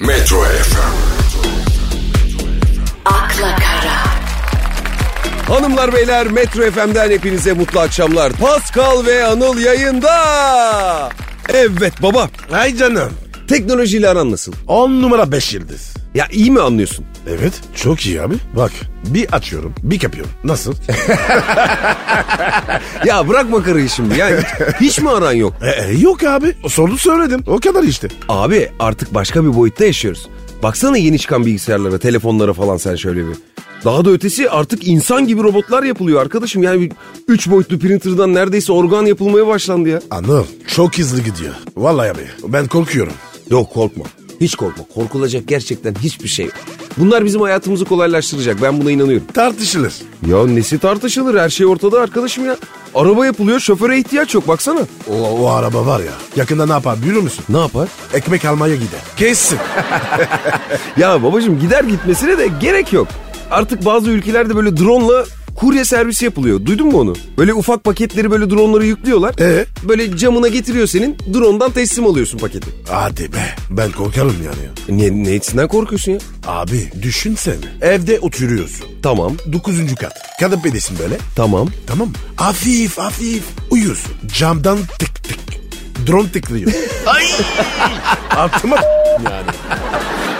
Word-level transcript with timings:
Metro 0.00 0.42
FM. 0.42 0.94
akla 3.04 3.56
kara, 3.56 4.04
Hanımlar 5.48 5.92
beyler 5.92 6.26
Metro 6.26 6.62
FM'den 6.70 7.10
hepinize 7.10 7.52
mutlu 7.52 7.80
akşamlar. 7.80 8.32
Pascal 8.32 9.06
ve 9.06 9.24
Anıl 9.24 9.58
yayında. 9.58 10.12
Evet 11.48 11.92
baba. 12.02 12.30
Ay 12.52 12.76
canım. 12.76 13.12
Teknolojiyle 13.48 14.08
aran 14.08 14.30
nasıl? 14.30 14.52
10 14.66 15.02
numara 15.02 15.32
5 15.32 15.54
yıldız. 15.54 15.99
Ya 16.14 16.28
iyi 16.32 16.50
mi 16.50 16.60
anlıyorsun? 16.60 17.04
Evet 17.28 17.52
çok 17.74 18.06
iyi 18.06 18.22
abi. 18.22 18.34
Bak 18.56 18.72
bir 19.06 19.32
açıyorum 19.32 19.74
bir 19.82 19.98
kapıyorum. 19.98 20.32
Nasıl? 20.44 20.74
Ya 23.06 23.28
bırak 23.28 23.50
makarayı 23.50 23.88
şimdi. 23.88 24.18
Ya 24.18 24.28
hiç, 24.80 24.98
mi 25.00 25.10
aran 25.10 25.32
yok? 25.32 25.52
e, 25.62 25.84
e, 25.84 25.98
yok 25.98 26.22
abi. 26.24 26.54
Sordu 26.68 26.98
söyledim. 26.98 27.44
O 27.46 27.60
kadar 27.60 27.82
işte. 27.82 28.08
Abi 28.28 28.68
artık 28.78 29.14
başka 29.14 29.44
bir 29.44 29.54
boyutta 29.56 29.84
yaşıyoruz. 29.84 30.28
Baksana 30.62 30.96
yeni 30.96 31.18
çıkan 31.18 31.46
bilgisayarlara, 31.46 31.98
telefonlara 31.98 32.52
falan 32.52 32.76
sen 32.76 32.96
şöyle 32.96 33.20
bir. 33.28 33.34
Daha 33.84 34.04
da 34.04 34.10
ötesi 34.10 34.50
artık 34.50 34.88
insan 34.88 35.26
gibi 35.26 35.42
robotlar 35.42 35.82
yapılıyor 35.82 36.20
arkadaşım. 36.22 36.62
Yani 36.62 36.80
bir 36.80 36.92
üç 37.28 37.50
boyutlu 37.50 37.78
printer'dan 37.78 38.34
neredeyse 38.34 38.72
organ 38.72 39.06
yapılmaya 39.06 39.46
başlandı 39.46 39.88
ya. 39.88 40.00
Anıl 40.10 40.44
çok 40.66 40.98
hızlı 40.98 41.18
gidiyor. 41.22 41.54
Vallahi 41.76 42.10
abi 42.10 42.26
ben 42.48 42.66
korkuyorum. 42.66 43.12
Yok 43.50 43.70
korkma. 43.74 44.04
Hiç 44.40 44.54
korkma. 44.54 44.84
Korkulacak 44.94 45.48
gerçekten 45.48 45.94
hiçbir 46.02 46.28
şey 46.28 46.44
yok. 46.46 46.54
Bunlar 46.96 47.24
bizim 47.24 47.40
hayatımızı 47.40 47.84
kolaylaştıracak. 47.84 48.62
Ben 48.62 48.80
buna 48.80 48.90
inanıyorum. 48.90 49.26
Tartışılır. 49.34 49.94
Ya 50.26 50.46
nesi 50.46 50.78
tartışılır? 50.78 51.40
Her 51.40 51.48
şey 51.48 51.66
ortada 51.66 52.00
arkadaşım 52.00 52.46
ya. 52.46 52.56
Araba 52.94 53.26
yapılıyor, 53.26 53.60
şoföre 53.60 53.98
ihtiyaç 53.98 54.34
yok 54.34 54.48
baksana. 54.48 54.80
O, 55.08 55.14
o 55.14 55.50
araba 55.50 55.86
var 55.86 56.00
ya 56.00 56.12
yakında 56.36 56.66
ne 56.66 56.72
yapar 56.72 57.02
biliyor 57.02 57.22
musun? 57.22 57.44
Ne 57.48 57.58
yapar? 57.58 57.88
Ekmek 58.14 58.44
almaya 58.44 58.74
gider. 58.74 59.00
Kessin. 59.16 59.58
Ya 60.96 61.22
babacığım 61.22 61.60
gider 61.60 61.84
gitmesine 61.84 62.38
de 62.38 62.48
gerek 62.60 62.92
yok. 62.92 63.08
Artık 63.50 63.84
bazı 63.84 64.10
ülkelerde 64.10 64.56
böyle 64.56 64.76
drone'la 64.76 65.24
kurye 65.60 65.84
servisi 65.84 66.24
yapılıyor. 66.24 66.66
Duydun 66.66 66.86
mu 66.86 67.00
onu? 67.00 67.14
Böyle 67.38 67.54
ufak 67.54 67.84
paketleri 67.84 68.30
böyle 68.30 68.50
drone'lara 68.50 68.84
yüklüyorlar. 68.84 69.34
Ee? 69.40 69.66
Böyle 69.82 70.16
camına 70.16 70.48
getiriyor 70.48 70.86
senin. 70.86 71.16
Drone'dan 71.34 71.70
teslim 71.70 72.06
alıyorsun 72.06 72.38
paketi. 72.38 72.70
Hadi 72.88 73.32
be 73.32 73.54
ben 73.70 73.92
korkarım 73.92 74.36
yani 74.44 74.64
ya. 74.64 74.70
E 74.88 74.96
Niye, 74.96 75.24
neyisinden 75.24 75.68
korkuyorsun 75.68 76.12
ya? 76.12 76.18
Abi 76.46 76.92
düşünsene 77.02 77.54
evde 77.82 78.18
oturuyorsun. 78.20 78.86
Tamam, 79.02 79.32
Dokuzuncu 79.52 79.94
kat. 79.96 80.12
Kanepedesin 80.40 80.98
böyle. 80.98 81.16
tamam. 81.36 81.68
Tamam 81.86 82.08
mı? 82.08 82.14
Hafif 82.36 82.98
hafif 82.98 83.42
uyuyorsun. 83.70 84.12
Camdan 84.38 84.78
tık 84.98 85.22
tık. 85.24 85.38
Drone 86.06 86.32
tıklıyor. 86.32 86.72
Ay! 87.06 87.24
Altıma 88.36 88.76
yani. 89.24 89.50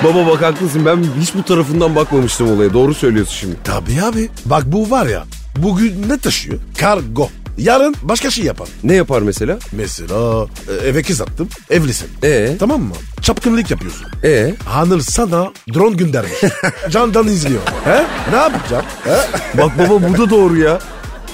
Baba 0.05 0.27
bak 0.27 0.43
haklısın 0.43 0.87
ben 0.87 1.07
hiç 1.21 1.35
bu 1.35 1.43
tarafından 1.43 1.97
bakmamıştım 1.97 2.51
olaya. 2.53 2.73
Doğru 2.73 2.95
söylüyorsun 2.95 3.35
şimdi. 3.35 3.57
Tabii 3.65 4.03
abi. 4.03 4.29
Bak 4.45 4.63
bu 4.67 4.91
var 4.91 5.07
ya. 5.07 5.25
Bugün 5.57 6.09
ne 6.09 6.19
taşıyor? 6.19 6.59
Kargo. 6.79 7.29
Yarın 7.59 7.95
başka 8.03 8.31
şey 8.31 8.45
yapar. 8.45 8.69
Ne 8.85 8.95
yapar 8.95 9.23
mesela? 9.23 9.59
Mesela 9.73 10.47
e, 10.69 10.89
eve 10.89 11.03
kız 11.03 11.21
attım. 11.21 11.49
Evlisin. 11.71 12.09
Ee? 12.25 12.57
Tamam 12.59 12.81
mı? 12.83 12.95
Çapkınlık 13.23 13.71
yapıyorsun. 13.71 14.07
Ee? 14.25 14.55
Hanır 14.65 15.01
sana 15.01 15.53
drone 15.75 15.97
göndermiş. 15.97 16.33
Candan 16.91 17.27
izliyor. 17.27 17.61
He? 17.85 18.07
Ne 18.33 18.37
yapacağım? 18.37 18.85
He? 19.05 19.19
Bak 19.59 19.79
baba 19.79 20.09
bu 20.09 20.19
da 20.19 20.31
doğru 20.31 20.57
ya. 20.57 20.79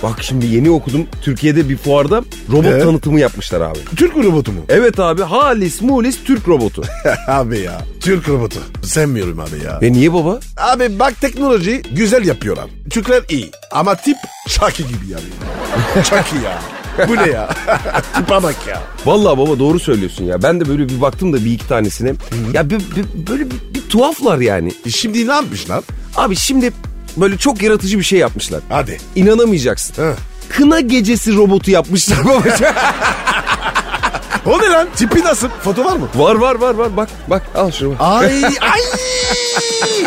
Bak 0.02 0.22
şimdi 0.22 0.46
yeni 0.46 0.70
okudum. 0.70 1.06
Türkiye'de 1.22 1.68
bir 1.68 1.76
fuarda 1.76 2.22
robot 2.52 2.66
Ee? 2.66 2.78
tanıtımı 2.78 3.20
yapmışlar 3.20 3.60
abi. 3.60 3.78
Türk 3.96 4.16
robotu 4.16 4.52
mu? 4.52 4.60
Evet 4.68 5.00
abi 5.00 5.22
halis 5.22 5.82
mulis 5.82 6.24
Türk 6.24 6.48
robotu. 6.48 6.82
abi 7.28 7.58
ya. 7.58 7.80
Türk 8.00 8.28
robotu. 8.28 8.58
Sevmiyorum 8.82 9.40
abi 9.40 9.64
ya. 9.64 9.78
Ve 9.82 9.92
niye 9.92 10.12
baba? 10.12 10.40
Abi 10.56 10.98
bak 10.98 11.20
teknoloji 11.20 11.82
güzel 11.92 12.26
yapıyorlar. 12.26 12.64
Türkler 12.90 13.22
iyi. 13.28 13.50
Ama 13.70 13.94
tip 13.94 14.16
Chucky 14.48 14.88
gibi 14.88 15.04
yani. 15.12 15.24
Chucky 16.04 16.42
ya. 16.44 16.58
Bu 17.08 17.16
ne 17.16 17.30
ya? 17.30 17.48
Tipe 18.16 18.42
bak 18.42 18.54
ya. 18.68 18.82
Vallahi 19.06 19.38
baba 19.38 19.58
doğru 19.58 19.78
söylüyorsun 19.80 20.24
ya. 20.24 20.42
Ben 20.42 20.60
de 20.60 20.68
böyle 20.68 20.88
bir 20.88 21.00
baktım 21.00 21.32
da 21.32 21.44
bir 21.44 21.52
iki 21.52 21.68
tanesine. 21.68 22.12
Ya 22.52 22.70
bir, 22.70 22.78
bir- 22.78 23.26
böyle 23.30 23.44
bir, 23.50 23.56
bir 23.74 23.88
tuhaflar 23.88 24.38
yani. 24.38 24.72
E 24.86 24.90
şimdi 24.90 25.26
ne 25.28 25.32
yapmışlar? 25.32 25.84
Abi 26.16 26.36
şimdi 26.36 26.72
böyle 27.16 27.38
çok 27.38 27.62
yaratıcı 27.62 27.98
bir 27.98 28.04
şey 28.04 28.18
yapmışlar. 28.18 28.60
Hadi. 28.68 28.98
İnanamayacaksın. 29.14 29.94
He. 30.04 30.12
Kına 30.48 30.80
gecesi 30.80 31.36
robotu 31.36 31.70
yapmışlar 31.70 32.24
babacığım. 32.24 32.66
O 34.46 34.58
ne 34.62 34.66
lan? 34.68 34.88
Tipi 34.96 35.20
nasıl? 35.24 35.48
Foto 35.48 35.84
var 35.84 35.96
mı? 35.96 36.08
var 36.14 36.34
var 36.34 36.54
var 36.54 36.74
var 36.74 36.96
bak 36.96 37.08
bak 37.28 37.42
al 37.54 37.70
şunu. 37.70 37.90
bak. 37.92 38.00
Ay 38.00 38.44
ay. 38.60 38.80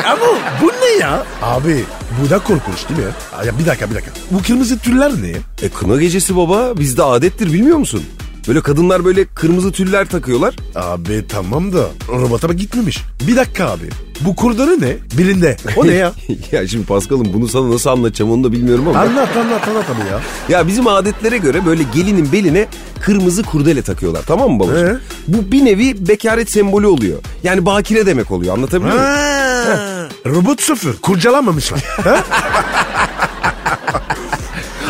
Ama 0.05 0.25
bu 0.61 0.67
ne 0.67 0.99
ya? 0.99 1.23
Abi 1.41 1.83
bu 2.21 2.29
da 2.29 2.39
korkunç 2.39 2.89
değil 2.89 2.99
mi? 2.99 3.05
Ya 3.45 3.59
bir 3.59 3.65
dakika 3.65 3.89
bir 3.89 3.95
dakika. 3.95 4.11
Bu 4.31 4.41
kırmızı 4.43 4.79
tüller 4.79 5.11
ne? 5.21 5.65
E 5.65 5.69
kına 5.69 6.01
gecesi 6.01 6.37
baba 6.37 6.77
bizde 6.79 7.03
adettir 7.03 7.53
bilmiyor 7.53 7.77
musun? 7.77 8.03
Böyle 8.47 8.61
kadınlar 8.61 9.05
böyle 9.05 9.25
kırmızı 9.25 9.71
tüller 9.71 10.05
takıyorlar. 10.09 10.55
Abi 10.75 11.25
tamam 11.29 11.73
da 11.73 11.87
robota 12.07 12.49
bak 12.49 12.57
gitmemiş. 12.57 13.03
Bir 13.27 13.35
dakika 13.35 13.69
abi. 13.69 13.89
Bu 14.21 14.35
kurdarı 14.35 14.81
ne? 14.81 14.97
Birinde. 15.17 15.57
O 15.77 15.87
ne 15.87 15.93
ya? 15.93 16.13
ya 16.51 16.67
şimdi 16.67 16.85
Paskal'ım 16.85 17.33
bunu 17.33 17.47
sana 17.47 17.71
nasıl 17.71 17.89
anlatacağım 17.89 18.31
onu 18.31 18.43
da 18.43 18.51
bilmiyorum 18.51 18.87
ama. 18.87 18.99
anlat 18.99 19.37
anlat 19.37 19.67
anlat 19.67 19.85
abi 19.89 20.09
ya. 20.11 20.19
Ya 20.59 20.67
bizim 20.67 20.87
adetlere 20.87 21.37
göre 21.37 21.65
böyle 21.65 21.83
gelinin 21.95 22.31
beline 22.31 22.67
kırmızı 23.01 23.43
kurdele 23.43 23.81
takıyorlar 23.81 24.21
tamam 24.27 24.51
mı 24.51 24.59
babacığım? 24.59 24.87
Ee? 24.87 24.99
Bu 25.27 25.51
bir 25.51 25.65
nevi 25.65 26.07
bekaret 26.07 26.49
sembolü 26.51 26.87
oluyor. 26.87 27.19
Yani 27.43 27.65
bakire 27.65 28.05
demek 28.05 28.31
oluyor 28.31 28.53
anlatabiliyor 28.57 28.95
muyum? 28.95 30.09
Robot 30.25 30.61
sıfır. 30.61 30.97
Kurcalamamışlar. 30.97 31.83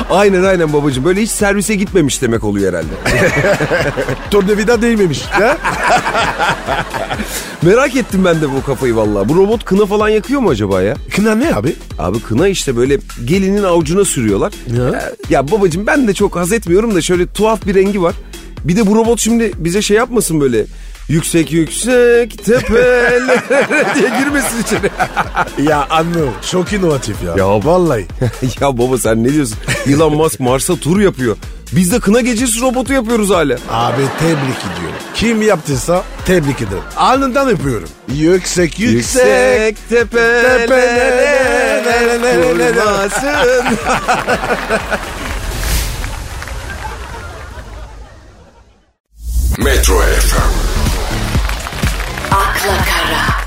Aynen 0.09 0.44
aynen 0.44 0.74
babacığım 0.74 1.06
böyle 1.06 1.22
hiç 1.22 1.30
servise 1.30 1.75
gitmemiş 1.75 2.22
demek 2.22 2.44
oluyor 2.44 2.74
herhalde. 2.74 2.94
Tornavida 4.31 4.81
değmemiş. 4.81 5.22
Ha? 5.22 5.58
Merak 7.62 7.96
ettim 7.96 8.25
ben 8.25 8.42
de 8.42 8.52
bu 8.52 8.64
kafayı 8.64 8.96
vallahi. 8.96 9.30
Bu 9.30 9.36
robot 9.36 9.66
kına 9.66 9.86
falan 9.86 10.09
yakıyor 10.09 10.42
mu 10.42 10.50
acaba 10.50 10.81
ya? 10.81 10.96
Kına 11.16 11.36
ne 11.36 11.56
abi? 11.56 11.75
Abi 12.00 12.19
kına 12.19 12.48
işte 12.48 12.78
böyle 12.78 12.98
gelinin 13.25 13.64
avucuna 13.64 14.06
sürüyorlar. 14.06 14.53
Ya. 14.78 14.84
Ya, 14.84 15.12
ya 15.30 15.52
babacığım 15.52 15.88
ben 15.88 16.08
de 16.08 16.14
çok 16.14 16.36
haz 16.36 16.52
etmiyorum 16.52 16.96
da 16.96 17.02
şöyle 17.02 17.28
tuhaf 17.28 17.66
bir 17.66 17.75
rengi 17.75 18.02
var. 18.02 18.16
Bir 18.64 18.75
de 18.75 18.88
bu 18.88 18.96
robot 18.96 19.19
şimdi 19.19 19.52
bize 19.58 19.81
şey 19.81 19.98
yapmasın 19.98 20.42
böyle 20.42 20.66
yüksek 21.09 21.52
yüksek 21.52 22.46
tepelere 22.46 23.42
diye 23.96 24.09
girmesin 24.20 24.62
içeri. 24.62 24.90
Ya 25.70 25.88
anne 25.90 26.18
çok 26.52 26.74
inovatif 26.74 27.24
ya. 27.24 27.34
Ya- 27.38 27.66
vallahi. 27.66 28.06
ya 28.62 28.78
baba 28.78 28.97
sen 28.97 29.24
ne 29.24 29.34
diyorsun? 29.34 29.58
Elon 29.88 30.16
Musk 30.16 30.40
Mars'a 30.40 30.75
tur 30.75 31.00
yapıyor. 31.00 31.38
Biz 31.72 31.92
de 31.92 32.00
kına 32.00 32.22
gecesi 32.22 32.62
robotu 32.62 32.94
yapıyoruz 32.94 33.30
hala. 33.30 33.53
Abi 33.72 34.02
tebrik 34.19 34.59
ediyorum. 34.59 34.96
Kim 35.16 35.42
yaptıysa 35.42 36.03
tebrik 36.25 36.62
ederim. 36.62 36.84
Alnından 36.98 37.48
öpüyorum. 37.50 37.90
Yüksek 38.14 38.80
yüksek. 38.80 39.25
Yüksek 39.78 39.90
tepelere 39.90 41.40
vurmasın. 42.44 43.78
Metro 49.58 50.00
FM. 50.00 50.69
Akla 52.59 52.78
kara, 52.86 53.40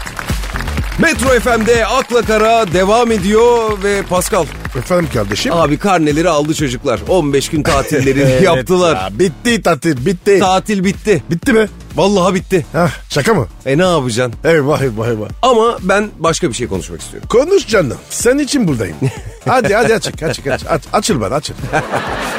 Metro 0.99 1.29
FM'de 1.41 1.87
Akla 1.87 2.23
Kara 2.23 2.73
devam 2.73 3.13
ediyor 3.13 3.79
ve 3.83 4.03
Pascal. 4.03 4.45
Efendim 4.79 5.09
kardeşim. 5.15 5.53
Abi 5.53 5.79
karneleri 5.79 6.29
aldı 6.29 6.55
çocuklar. 6.55 7.01
15 7.09 7.49
gün 7.49 7.63
tatillerini 7.63 8.23
Evet 8.31 8.43
yaptılar. 8.43 8.95
ya, 8.97 9.19
bitti 9.19 9.63
tatil 9.63 10.07
bitti. 10.07 10.39
Tatil 10.39 10.85
bitti. 10.85 11.23
bitti 11.31 11.53
mi? 11.53 11.69
Vallahi 11.97 12.35
bitti. 12.35 12.67
Hah, 12.73 12.91
şaka 13.09 13.35
mı? 13.35 13.47
E 13.67 13.79
ne 13.79 13.83
yapacaksın? 13.85 14.35
Eyvah 14.45 14.83
eyvah 14.83 15.09
eyvah. 15.09 15.29
Ama 15.43 15.77
ben 15.83 16.11
başka 16.19 16.49
bir 16.49 16.55
şey 16.55 16.67
konuşmak 16.67 17.01
istiyorum. 17.01 17.29
Konuş 17.29 17.67
canım. 17.67 17.97
Sen 18.11 18.39
için 18.39 18.69
buradayım. 18.69 18.97
hadi 19.49 19.75
hadi 19.75 19.95
açık 19.95 20.23
açık 20.23 20.47
açık. 20.47 20.71
Aç, 20.71 20.83
açıl 20.93 21.21
bana 21.21 21.35
açıl. 21.35 21.55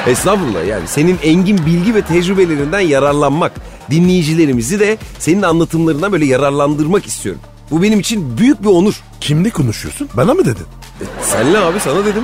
Estağfurullah 0.06 0.66
yani 0.66 0.88
senin 0.88 1.18
engin 1.22 1.66
bilgi 1.66 1.94
ve 1.94 2.02
tecrübelerinden 2.02 2.80
yararlanmak. 2.80 3.52
Dinleyicilerimizi 3.90 4.80
de 4.80 4.98
senin 5.18 5.42
anlatımlarından 5.42 6.12
böyle 6.12 6.24
yararlandırmak 6.24 7.06
istiyorum. 7.06 7.40
Bu 7.70 7.82
benim 7.82 8.00
için 8.00 8.38
büyük 8.38 8.62
bir 8.62 8.68
onur. 8.68 9.02
Kimle 9.20 9.50
konuşuyorsun? 9.50 10.08
Bana 10.14 10.34
mı 10.34 10.44
dedin? 10.44 10.66
E, 11.00 11.04
senle 11.24 11.58
abi 11.58 11.80
sana 11.80 12.04
dedim. 12.04 12.22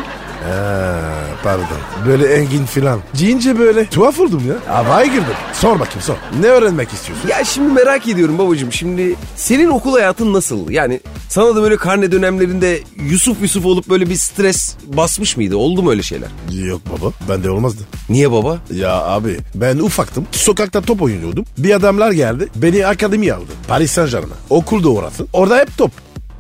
Ha, 0.48 1.00
pardon. 1.42 1.64
Böyle 2.06 2.34
engin 2.34 2.64
filan. 2.64 3.00
Deyince 3.18 3.58
böyle 3.58 3.86
tuhaf 3.86 4.20
oldum 4.20 4.42
ya. 4.48 4.74
Havaya 4.74 5.06
girdim. 5.06 5.24
Sor 5.52 5.80
bakayım 5.80 6.00
sor. 6.00 6.14
Ne 6.40 6.46
öğrenmek 6.46 6.92
istiyorsun? 6.92 7.28
Ya 7.28 7.44
şimdi 7.44 7.72
merak 7.72 8.08
ediyorum 8.08 8.38
babacığım. 8.38 8.72
Şimdi 8.72 9.14
senin 9.36 9.68
okul 9.68 9.92
hayatın 9.92 10.32
nasıl? 10.32 10.70
Yani 10.70 11.00
sana 11.28 11.56
da 11.56 11.62
böyle 11.62 11.76
karne 11.76 12.12
dönemlerinde 12.12 12.80
Yusuf 13.10 13.42
Yusuf 13.42 13.66
olup 13.66 13.88
böyle 13.88 14.10
bir 14.10 14.16
stres 14.16 14.74
basmış 14.86 15.36
mıydı? 15.36 15.56
Oldu 15.56 15.82
mu 15.82 15.90
öyle 15.90 16.02
şeyler? 16.02 16.28
Yok 16.64 16.80
baba. 16.92 17.12
Bende 17.28 17.50
olmazdı. 17.50 17.82
Niye 18.08 18.32
baba? 18.32 18.58
Ya 18.74 18.92
abi 18.92 19.38
ben 19.54 19.78
ufaktım. 19.78 20.26
Sokakta 20.32 20.80
top 20.80 21.02
oynuyordum. 21.02 21.44
Bir 21.58 21.74
adamlar 21.74 22.12
geldi. 22.12 22.48
Beni 22.56 22.86
akademiye 22.86 23.34
aldı. 23.34 23.50
Paris 23.68 23.90
Saint 23.92 24.10
Germain. 24.10 24.32
Okulda 24.50 24.88
orası. 24.88 25.26
Orada 25.32 25.58
hep 25.58 25.78
top. 25.78 25.90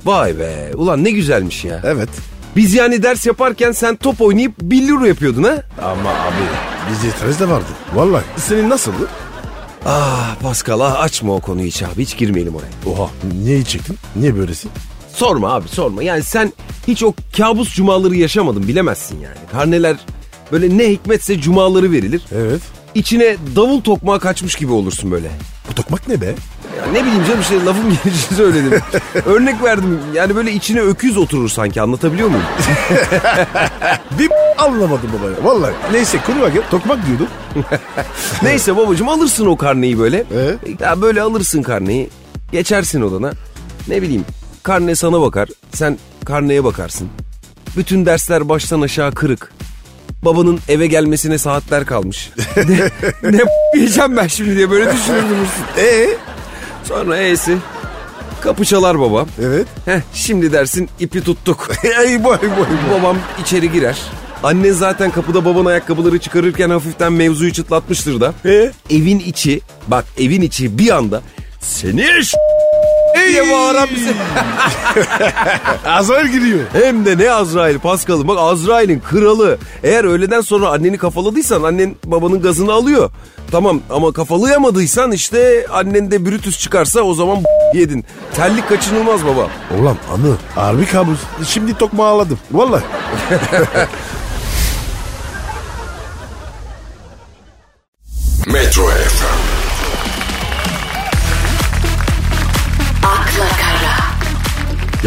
Vay 0.04 0.38
be. 0.38 0.70
Ulan 0.74 1.04
ne 1.04 1.10
güzelmiş 1.10 1.64
ya. 1.64 1.80
Evet. 1.84 2.08
Biz 2.56 2.74
yani 2.74 3.02
ders 3.02 3.26
yaparken 3.26 3.72
sen 3.72 3.96
top 3.96 4.20
oynayıp 4.20 4.52
billuru 4.60 5.06
yapıyordun 5.06 5.42
ha? 5.42 5.62
Ama 5.82 6.10
abi 6.10 6.42
bizde 6.90 7.10
stres 7.10 7.40
de 7.40 7.48
vardı. 7.48 7.66
Vallahi. 7.94 8.24
Senin 8.36 8.70
nasıldı? 8.70 9.08
Ah 9.86 10.36
Pascal 10.42 10.80
ah 10.80 11.00
açma 11.00 11.34
o 11.34 11.40
konuyu 11.40 11.66
hiç 11.66 11.82
abi 11.82 12.02
hiç 12.02 12.16
girmeyelim 12.16 12.54
oraya. 12.54 12.90
Oha. 12.94 13.10
Niye 13.42 13.64
çektin? 13.64 13.96
Niye 14.16 14.36
böylesin? 14.36 14.70
Sorma 15.14 15.52
abi 15.54 15.68
sorma 15.68 16.02
yani 16.02 16.22
sen 16.22 16.52
hiç 16.88 17.02
o 17.02 17.14
kabus 17.36 17.74
cumaları 17.74 18.16
yaşamadın 18.16 18.68
bilemezsin 18.68 19.20
yani. 19.20 19.36
Karneler 19.52 19.96
böyle 20.52 20.78
ne 20.78 20.88
hikmetse 20.90 21.40
cumaları 21.40 21.92
verilir. 21.92 22.22
Evet. 22.34 22.60
İçine 22.94 23.36
davul 23.56 23.80
tokmağı 23.80 24.20
kaçmış 24.20 24.54
gibi 24.54 24.72
olursun 24.72 25.10
böyle. 25.10 25.30
Tokmak 25.76 26.08
ne 26.08 26.20
be? 26.20 26.26
Ya 26.78 26.86
ne 26.92 27.04
bileyim 27.04 27.24
canım 27.24 27.40
işte 27.40 27.64
lafım 27.64 27.98
gelişi 28.04 28.34
söyledim. 28.34 28.80
Örnek 29.26 29.62
verdim 29.62 29.98
yani 30.14 30.36
böyle 30.36 30.52
içine 30.52 30.80
öküz 30.80 31.16
oturur 31.16 31.48
sanki 31.48 31.82
anlatabiliyor 31.82 32.28
muyum? 32.28 32.44
Bir 34.18 34.30
anlamadım 34.58 35.10
baba 35.18 35.30
ya. 35.30 35.36
Vallahi. 35.44 35.72
Neyse 35.92 36.18
konu 36.26 36.40
bakın. 36.40 36.62
Tokmak 36.70 37.06
diyordum. 37.06 37.26
Neyse 38.42 38.76
babacığım 38.76 39.08
alırsın 39.08 39.46
o 39.46 39.56
karneyi 39.56 39.98
böyle. 39.98 40.16
Ee? 40.18 40.56
Ya 40.80 41.02
böyle 41.02 41.22
alırsın 41.22 41.62
karneyi. 41.62 42.10
Geçersin 42.52 43.00
odana. 43.02 43.32
Ne 43.88 44.02
bileyim 44.02 44.24
karne 44.62 44.94
sana 44.94 45.20
bakar. 45.20 45.48
Sen 45.74 45.98
karneye 46.24 46.64
bakarsın. 46.64 47.08
Bütün 47.76 48.06
dersler 48.06 48.48
baştan 48.48 48.80
aşağı 48.80 49.12
kırık. 49.12 49.52
Babanın 50.24 50.60
eve 50.68 50.86
gelmesine 50.86 51.38
saatler 51.38 51.86
kalmış. 51.86 52.30
ne, 52.56 53.32
ne 53.32 53.40
yiyeceğim 53.74 54.16
ben 54.16 54.26
şimdi 54.26 54.56
diye 54.56 54.70
böyle 54.70 54.84
düşünür 54.92 55.22
durursun. 55.22 55.64
Ee? 55.78 56.08
Sonra 56.84 57.16
e'si. 57.18 57.56
Kapı 58.40 58.64
çalar 58.64 59.00
baba. 59.00 59.26
Evet. 59.42 59.66
Heh, 59.84 60.00
şimdi 60.14 60.52
dersin 60.52 60.88
ipi 61.00 61.24
tuttuk. 61.24 61.70
Ey 62.06 62.24
boy 62.24 62.38
boy 62.42 62.48
boy. 62.50 62.98
Babam 62.98 63.16
içeri 63.42 63.72
girer. 63.72 63.98
Annen 64.42 64.72
zaten 64.72 65.10
kapıda 65.10 65.44
baban 65.44 65.64
ayakkabıları 65.64 66.18
çıkarırken 66.18 66.70
hafiften 66.70 67.12
mevzuyu 67.12 67.52
çıtlatmıştır 67.52 68.20
da. 68.20 68.34
Ee? 68.44 68.72
Evin 68.90 69.18
içi 69.18 69.60
bak 69.88 70.04
evin 70.18 70.42
içi 70.42 70.78
bir 70.78 70.90
anda 70.90 71.22
seni 71.60 72.06
diye 73.14 73.52
bağıran 73.52 73.88
bize. 73.96 74.12
Azrail 75.90 76.26
giriyor. 76.28 76.60
Hem 76.72 77.06
de 77.06 77.18
ne 77.18 77.30
Azrail 77.30 77.78
Paskal'ım 77.78 78.28
bak 78.28 78.38
Azrail'in 78.38 79.00
kralı. 79.00 79.58
Eğer 79.82 80.04
öğleden 80.04 80.40
sonra 80.40 80.68
anneni 80.68 80.98
kafaladıysan 80.98 81.62
annen 81.62 81.96
babanın 82.04 82.42
gazını 82.42 82.72
alıyor. 82.72 83.10
Tamam 83.50 83.80
ama 83.90 84.12
kafalayamadıysan 84.12 85.12
işte 85.12 85.66
annen 85.72 86.10
de 86.10 86.26
Brutus 86.26 86.58
çıkarsa 86.58 87.00
o 87.00 87.14
zaman 87.14 87.38
yedin. 87.74 88.04
Terlik 88.34 88.68
kaçınılmaz 88.68 89.26
baba. 89.26 89.48
Ulan 89.80 89.96
anı. 90.12 90.36
Harbi 90.54 90.86
kabus. 90.86 91.18
Şimdi 91.46 91.78
tokma 91.78 92.06
ağladım. 92.06 92.38
Vallahi. 92.52 92.82
Metro 98.46 98.82
FM. 98.86 99.39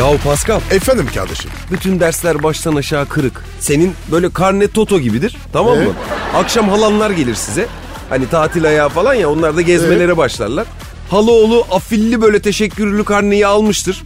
Yahu 0.03 0.17
Pascal 0.17 0.59
Efendim 0.71 1.07
kardeşim. 1.15 1.51
bütün 1.71 2.00
dersler 2.00 2.44
baştan 2.44 2.75
aşağı 2.75 3.05
kırık. 3.05 3.44
Senin 3.59 3.94
böyle 4.11 4.29
karne 4.29 4.67
toto 4.67 5.00
gibidir 5.00 5.38
tamam 5.53 5.77
mı? 5.77 5.94
Akşam 6.35 6.69
halanlar 6.69 7.09
gelir 7.11 7.35
size. 7.35 7.67
Hani 8.09 8.29
tatil 8.29 8.67
ayağı 8.67 8.89
falan 8.89 9.13
ya 9.13 9.29
onlar 9.29 9.55
da 9.55 9.61
gezmelere 9.61 10.17
başlarlar. 10.17 10.67
Halaoğlu 11.09 11.65
afilli 11.71 12.21
böyle 12.21 12.41
teşekkürlü 12.41 13.03
karneyi 13.03 13.47
almıştır. 13.47 14.03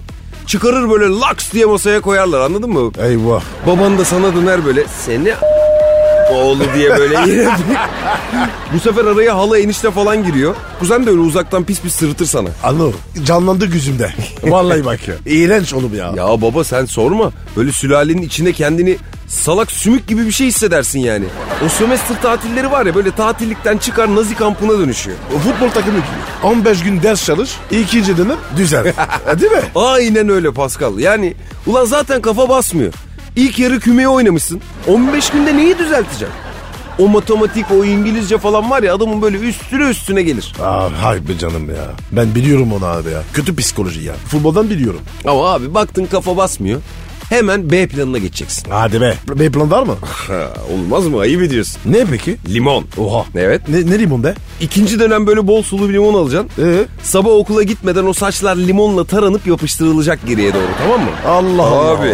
Çıkarır 0.48 0.90
böyle 0.90 1.06
laks 1.06 1.52
diye 1.52 1.66
masaya 1.66 2.02
koyarlar 2.02 2.40
anladın 2.42 2.70
mı? 2.70 2.92
Eyvah. 3.02 3.42
Baban 3.68 3.98
da 3.98 4.06
sana 4.06 4.36
döner 4.36 4.66
böyle 4.66 4.84
seni 5.06 5.34
oğlu 6.32 6.64
diye 6.76 6.90
böyle 6.90 7.14
yere 7.32 7.50
Bu 8.74 8.80
sefer 8.80 9.06
araya 9.06 9.36
hala 9.38 9.60
enişte 9.60 9.92
falan 9.92 10.26
giriyor. 10.26 10.56
Kuzen 10.80 11.06
de 11.06 11.10
öyle 11.10 11.20
uzaktan 11.20 11.64
pis 11.64 11.82
pis 11.82 11.96
sırıtır 11.96 12.26
sana. 12.26 12.50
Anı 12.64 12.92
canlandı 13.26 13.66
gözümde. 13.66 14.14
Vallahi 14.44 14.86
bak 14.86 15.08
ya. 15.08 15.16
İğrenç 15.26 15.74
oğlum 15.74 15.96
ya. 15.96 16.14
Ya 16.16 16.42
baba 16.42 16.64
sen 16.64 16.86
sorma. 16.86 17.32
Böyle 17.58 17.72
sülalenin 17.72 18.22
içinde 18.22 18.54
kendini 18.54 18.98
salak 19.28 19.72
sümük 19.72 20.08
gibi 20.08 20.26
bir 20.26 20.32
şey 20.32 20.48
hissedersin 20.48 21.00
yani. 21.00 21.26
O 21.66 21.70
sömestr 21.70 22.22
tatilleri 22.22 22.72
var 22.72 22.86
ya 22.86 22.96
böyle 22.96 23.12
tatillikten 23.12 23.78
çıkar 23.78 24.16
nazi 24.16 24.36
kampına 24.36 24.80
dönüşüyor. 24.80 25.18
O 25.36 25.40
futbol 25.40 25.70
takımı 25.70 25.98
gibi. 25.98 26.08
15 26.44 26.84
gün 26.84 27.04
ders 27.04 27.26
çalış. 27.26 27.52
ikinci 27.72 28.18
dönem 28.18 28.38
düzel. 28.58 28.94
Ha, 29.26 29.40
Değil 29.40 29.52
mi? 29.52 29.62
Aynen 29.76 30.30
öyle 30.30 30.52
Pascal. 30.52 31.00
Yani 31.00 31.34
ulan 31.68 31.86
zaten 31.86 32.22
kafa 32.22 32.50
basmıyor. 32.50 32.94
İlk 33.38 33.60
yarı 33.60 33.80
kümeye 33.80 34.08
oynamışsın. 34.10 34.62
15 34.88 35.30
günde 35.30 35.58
neyi 35.58 35.78
düzelteceksin? 35.80 36.28
O 37.00 37.08
matematik, 37.08 37.66
o 37.72 37.86
İngilizce 37.86 38.38
falan 38.38 38.72
var 38.72 38.84
ya 38.84 38.96
adamın 38.96 39.22
böyle 39.22 39.38
üstüne 39.38 39.90
üstüne 39.90 40.22
gelir. 40.24 40.54
Aa, 40.64 40.90
hay 41.02 41.28
be 41.28 41.38
canım 41.40 41.70
ya. 41.70 41.86
Ben 42.12 42.36
biliyorum 42.36 42.74
onu 42.74 42.86
abi 42.86 43.10
ya. 43.10 43.22
Kötü 43.34 43.56
psikoloji 43.56 44.02
ya. 44.04 44.14
Futboldan 44.28 44.70
biliyorum. 44.70 45.00
Ama 45.26 45.54
abi 45.54 45.74
baktın 45.74 46.06
kafa 46.06 46.38
basmıyor. 46.38 46.82
Hemen 47.30 47.72
B 47.72 47.88
planına 47.88 48.18
geçeceksin. 48.18 48.72
Hadi 48.72 49.02
be. 49.02 49.14
B 49.36 49.50
plan 49.52 49.72
var 49.72 49.84
mı? 49.84 49.96
Olmaz 50.74 51.08
mı? 51.08 51.20
Ayıp 51.20 51.42
ediyorsun. 51.42 51.82
ne 51.86 52.06
peki? 52.06 52.38
Limon. 52.54 52.86
Oha. 52.98 53.26
Evet. 53.36 53.70
Ne, 53.70 53.78
ne 53.92 54.00
limon 54.00 54.24
be? 54.24 54.34
İkinci 54.62 55.00
dönem 55.00 55.28
böyle 55.28 55.48
bol 55.48 55.64
sulu 55.64 55.90
bir 55.90 55.94
limon 55.94 56.14
alacaksın. 56.14 56.64
Ee? 56.66 56.86
Sabah 57.04 57.32
okula 57.32 57.64
gitmeden 57.64 58.06
o 58.06 58.14
saçlar 58.14 58.56
limonla 58.56 59.04
taranıp 59.04 59.48
yapıştırılacak 59.48 60.20
geriye 60.28 60.54
doğru 60.54 60.64
tamam 60.84 61.02
mı? 61.02 61.12
Allah 61.28 61.64
Allah. 61.64 62.06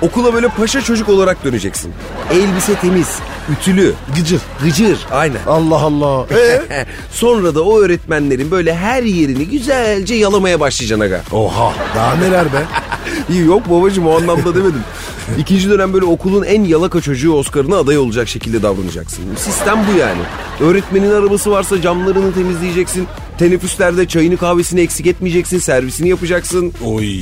Okula 0.00 0.34
böyle 0.34 0.48
paşa 0.48 0.80
çocuk 0.82 1.08
olarak 1.08 1.44
döneceksin. 1.44 1.94
Elbise 2.30 2.74
temiz, 2.74 3.18
ütülü, 3.52 3.94
Gıcır. 4.16 4.40
gıcır 4.64 4.98
aynen. 5.12 5.40
Allah 5.46 5.76
Allah. 5.76 6.26
Ee? 6.36 6.86
Sonra 7.12 7.54
da 7.54 7.62
o 7.62 7.80
öğretmenlerin 7.80 8.50
böyle 8.50 8.74
her 8.74 9.02
yerini 9.02 9.48
güzelce 9.48 10.14
yalamaya 10.14 10.60
başlayacaksın 10.60 11.04
aga. 11.04 11.22
Oha. 11.32 11.74
Daha 11.96 12.14
neler 12.16 12.44
be? 12.52 12.64
İyi 13.30 13.44
yok 13.46 13.70
babacığım 13.70 14.06
o 14.06 14.16
anlamda 14.16 14.54
demedim. 14.54 14.80
İkinci 15.38 15.70
dönem 15.70 15.92
böyle 15.92 16.04
okulun 16.04 16.42
en 16.42 16.64
yalaka 16.64 17.00
çocuğu 17.00 17.32
Oscar'ına 17.32 17.76
aday 17.76 17.98
olacak 17.98 18.28
şekilde 18.28 18.62
davranacaksın. 18.62 19.24
Sistem 19.36 19.78
bu 19.92 19.98
yani. 19.98 20.20
Öğretmenin 20.60 21.10
arabası 21.10 21.50
varsa 21.50 21.80
camlarını 21.82 22.34
temizleyeceksin. 22.34 23.06
Teneffüslerde 23.38 24.08
çayını 24.08 24.36
kahvesini 24.36 24.80
eksik 24.80 25.06
etmeyeceksin. 25.06 25.58
Servisini 25.58 26.08
yapacaksın. 26.08 26.72
Oy 26.84 27.20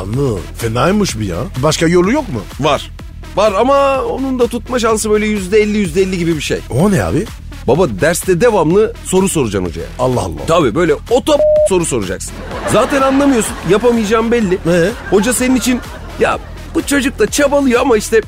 anlı. 0.00 0.38
Fenaymış 0.58 1.18
bir 1.20 1.26
ya. 1.26 1.36
Başka 1.62 1.86
yolu 1.86 2.12
yok 2.12 2.28
mu? 2.28 2.40
Var. 2.60 2.90
Var 3.36 3.52
ama 3.52 4.02
onun 4.02 4.38
da 4.38 4.46
tutma 4.46 4.78
şansı 4.78 5.10
böyle 5.10 5.26
yüzde 5.26 5.58
elli 5.62 5.78
yüzde 5.78 6.02
elli 6.02 6.18
gibi 6.18 6.36
bir 6.36 6.40
şey. 6.42 6.60
O 6.70 6.90
ne 6.90 7.04
abi? 7.04 7.26
Baba 7.66 7.88
derste 8.00 8.40
devamlı 8.40 8.92
soru 9.04 9.28
soracaksın 9.28 9.68
hocaya. 9.70 9.86
Allah 9.98 10.20
Allah. 10.20 10.46
Tabii 10.46 10.74
böyle 10.74 10.94
oto 11.10 11.36
soru 11.68 11.86
soracaksın. 11.86 12.32
Zaten 12.72 13.02
anlamıyorsun. 13.02 13.52
Yapamayacağım 13.70 14.32
belli. 14.32 14.54
Ee? 14.54 14.90
Hoca 15.10 15.32
senin 15.32 15.56
için 15.56 15.80
ya 16.20 16.38
bu 16.74 16.86
çocuk 16.86 17.18
da 17.18 17.30
çabalıyor 17.30 17.80
ama 17.80 17.96
işte 17.96 18.20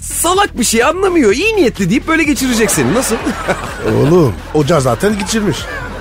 salak 0.00 0.58
bir 0.58 0.64
şey 0.64 0.84
anlamıyor. 0.84 1.32
iyi 1.32 1.56
niyetli 1.56 1.90
deyip 1.90 2.08
böyle 2.08 2.22
geçirecek 2.22 2.70
seni. 2.70 2.94
Nasıl? 2.94 3.16
Oğlum 4.00 4.34
hoca 4.52 4.80
zaten 4.80 5.18
geçirmiş. 5.18 5.56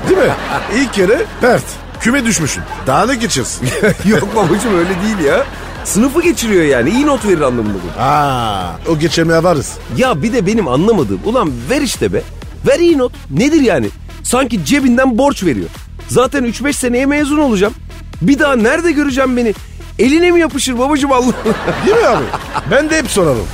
Değil 0.09 0.17
mi? 0.21 0.33
İlk 0.75 0.93
kere 0.93 1.25
pert. 1.41 1.63
Küme 2.01 2.25
düşmüşsün. 2.25 2.63
Daha 2.87 3.05
ne 3.05 3.15
geçirsin? 3.15 3.67
Yok 4.05 4.35
babacığım 4.35 4.77
öyle 4.79 4.89
değil 4.89 5.27
ya. 5.27 5.45
Sınıfı 5.85 6.21
geçiriyor 6.21 6.63
yani. 6.63 6.89
iyi 6.89 7.05
not 7.05 7.25
verir 7.25 7.41
anlamında 7.41 7.73
bu. 7.73 8.01
Aa, 8.01 8.71
o 8.89 8.99
geçirmeye 8.99 9.43
varız. 9.43 9.71
Ya 9.97 10.21
bir 10.23 10.33
de 10.33 10.45
benim 10.47 10.67
anlamadığım. 10.67 11.19
Ulan 11.25 11.51
ver 11.69 11.81
işte 11.81 12.13
be. 12.13 12.21
Ver 12.67 12.79
iyi 12.79 12.97
not. 12.97 13.11
Nedir 13.31 13.61
yani? 13.61 13.89
Sanki 14.23 14.65
cebinden 14.65 15.17
borç 15.17 15.43
veriyor. 15.43 15.69
Zaten 16.07 16.43
3-5 16.45 16.73
seneye 16.73 17.05
mezun 17.05 17.37
olacağım. 17.37 17.73
Bir 18.21 18.39
daha 18.39 18.55
nerede 18.55 18.91
göreceğim 18.91 19.37
beni? 19.37 19.53
Eline 19.99 20.31
mi 20.31 20.39
yapışır 20.39 20.79
babacığım 20.79 21.11
Allah? 21.11 21.33
Değil 21.85 21.97
mi 21.97 22.07
abi? 22.07 22.23
ben 22.71 22.89
de 22.89 22.97
hep 22.97 23.07
sorarım. 23.11 23.47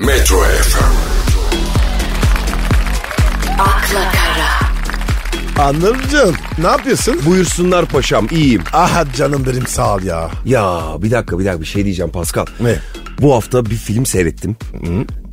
Metro 0.00 0.36
FM. 0.42 0.99
Anılcım 5.60 6.34
ne 6.58 6.66
yapıyorsun? 6.66 7.16
Buyursunlar 7.26 7.86
paşam 7.86 8.26
iyiyim. 8.30 8.62
Aha 8.72 9.04
canım 9.16 9.44
benim 9.46 9.66
sağ 9.66 9.94
ol 9.94 10.02
ya. 10.02 10.30
Ya 10.44 10.80
bir 11.02 11.10
dakika 11.10 11.38
bir 11.38 11.44
dakika 11.44 11.60
bir 11.60 11.66
şey 11.66 11.84
diyeceğim 11.84 12.10
Pascal. 12.12 12.46
Ne? 12.60 12.74
Bu 13.20 13.34
hafta 13.34 13.66
bir 13.66 13.74
film 13.76 14.06
seyrettim. 14.06 14.56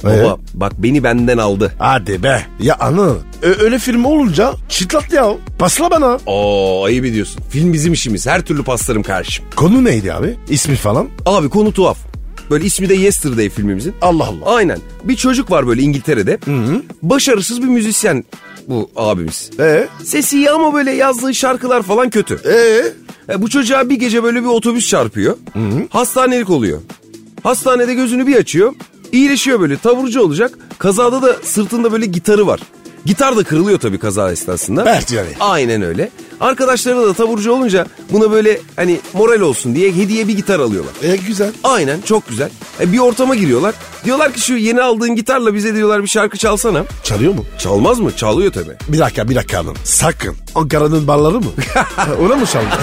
Baba 0.03 0.13
Ee? 0.13 0.27
bak 0.53 0.73
beni 0.77 1.03
benden 1.03 1.37
aldı. 1.37 1.73
Hadi 1.79 2.23
be. 2.23 2.45
Ya 2.59 2.75
Anıl 2.79 3.15
ö- 3.41 3.63
öyle 3.63 3.79
film 3.79 4.05
olunca 4.05 4.53
çıtlat 4.69 5.13
ya. 5.13 5.25
Pasla 5.59 5.91
bana. 5.91 6.19
Oo 6.25 6.83
ayıp 6.85 7.05
ediyorsun. 7.05 7.41
Film 7.49 7.73
bizim 7.73 7.93
işimiz. 7.93 8.27
Her 8.27 8.41
türlü 8.41 8.63
paslarım 8.63 9.03
karşım. 9.03 9.45
Konu 9.55 9.83
neydi 9.83 10.13
abi? 10.13 10.35
İsmi 10.49 10.75
falan? 10.75 11.07
Abi 11.25 11.49
konu 11.49 11.71
tuhaf. 11.73 11.97
Böyle 12.49 12.65
ismi 12.65 12.89
de 12.89 12.93
Yesterday 12.93 13.49
filmimizin. 13.49 13.93
Allah 14.01 14.23
Allah. 14.23 14.45
Aynen. 14.55 14.79
Bir 15.03 15.15
çocuk 15.15 15.51
var 15.51 15.67
böyle 15.67 15.81
İngiltere'de. 15.81 16.39
Başarısız 17.01 17.61
bir 17.61 17.67
müzisyen 17.67 18.25
bu 18.67 18.89
abimiz. 18.95 19.49
Ee? 19.59 19.87
Sesi 20.03 20.37
iyi 20.37 20.49
ama 20.51 20.73
böyle 20.73 20.91
yazdığı 20.91 21.33
şarkılar 21.33 21.81
falan 21.83 22.09
kötü. 22.09 22.39
Ee? 22.45 22.83
E, 23.33 23.41
bu 23.41 23.49
çocuğa 23.49 23.89
bir 23.89 23.95
gece 23.95 24.23
böyle 24.23 24.41
bir 24.41 24.47
otobüs 24.47 24.89
çarpıyor. 24.89 25.37
Hastanelik 25.89 26.49
oluyor. 26.49 26.81
Hastanede 27.43 27.93
gözünü 27.93 28.27
bir 28.27 28.35
açıyor. 28.35 28.73
İyileşiyor 29.11 29.59
böyle 29.59 29.77
taburcu 29.77 30.21
olacak. 30.21 30.57
Kazada 30.77 31.21
da 31.21 31.35
sırtında 31.43 31.91
böyle 31.91 32.05
gitarı 32.05 32.47
var. 32.47 32.59
Gitar 33.05 33.37
da 33.37 33.43
kırılıyor 33.43 33.79
tabii 33.79 33.97
kaza 33.99 34.31
esnasında. 34.31 34.83
Evet 34.95 35.11
yani. 35.11 35.29
Aynen 35.39 35.81
öyle. 35.81 36.09
Arkadaşları 36.41 37.07
da 37.07 37.13
taburcu 37.13 37.51
olunca 37.51 37.85
buna 38.11 38.31
böyle 38.31 38.59
hani 38.75 38.99
moral 39.13 39.41
olsun 39.41 39.75
diye 39.75 39.91
hediye 39.95 40.27
bir 40.27 40.37
gitar 40.37 40.59
alıyorlar. 40.59 40.93
E 41.03 41.15
güzel. 41.15 41.51
Aynen 41.63 42.01
çok 42.01 42.29
güzel. 42.29 42.49
E, 42.81 42.91
bir 42.91 42.99
ortama 42.99 43.35
giriyorlar. 43.35 43.75
Diyorlar 44.05 44.33
ki 44.33 44.41
şu 44.41 44.53
yeni 44.53 44.81
aldığın 44.81 45.15
gitarla 45.15 45.53
bize 45.53 45.75
diyorlar 45.75 46.03
bir 46.03 46.07
şarkı 46.07 46.37
çalsana. 46.37 46.83
Çalıyor 47.03 47.33
mu? 47.33 47.45
Çalmaz 47.59 47.99
mı? 47.99 48.15
Çalıyor 48.15 48.51
tabii. 48.51 48.75
Bir 48.87 48.99
dakika 48.99 49.29
bir 49.29 49.35
dakika 49.35 49.57
hanım. 49.57 49.75
Sakın. 49.83 50.35
Ankara'nın 50.55 51.07
balları 51.07 51.39
mı? 51.39 51.45
Ona 52.25 52.35
mı 52.35 52.45
çaldı? 52.45 52.65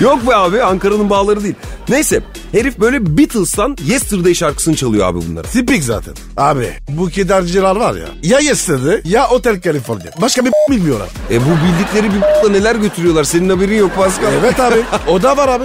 Yok 0.00 0.26
be 0.28 0.34
abi 0.36 0.62
Ankara'nın 0.62 1.10
bağları 1.10 1.42
değil. 1.44 1.54
Neyse 1.88 2.20
herif 2.52 2.78
böyle 2.80 3.18
Beatles'tan 3.18 3.76
Yesterday 3.86 4.34
şarkısını 4.34 4.76
çalıyor 4.76 5.06
abi 5.06 5.18
bunlara. 5.28 5.46
Tipik 5.46 5.84
zaten. 5.84 6.14
Abi 6.36 6.72
bu 6.88 7.08
kedarcılar 7.08 7.76
var 7.76 7.94
ya. 7.94 8.06
Ya 8.22 8.38
Yesterday 8.38 9.00
ya 9.04 9.30
Hotel 9.30 9.60
California. 9.60 10.06
Başka 10.20 10.44
bir 10.44 10.52
bilmiyorlar. 10.70 11.08
E 11.30 11.46
bu 11.48 11.64
bildikleri 11.64 12.14
bir 12.14 12.20
b***la 12.20 12.48
neler 12.50 12.74
götürüyorlar 12.74 13.24
senin 13.24 13.48
haberin 13.48 13.76
yok 13.76 13.96
Pascal. 13.96 14.32
Evet 14.32 14.60
abi. 14.60 14.82
O 15.08 15.22
da 15.22 15.36
var 15.36 15.48
abi. 15.48 15.64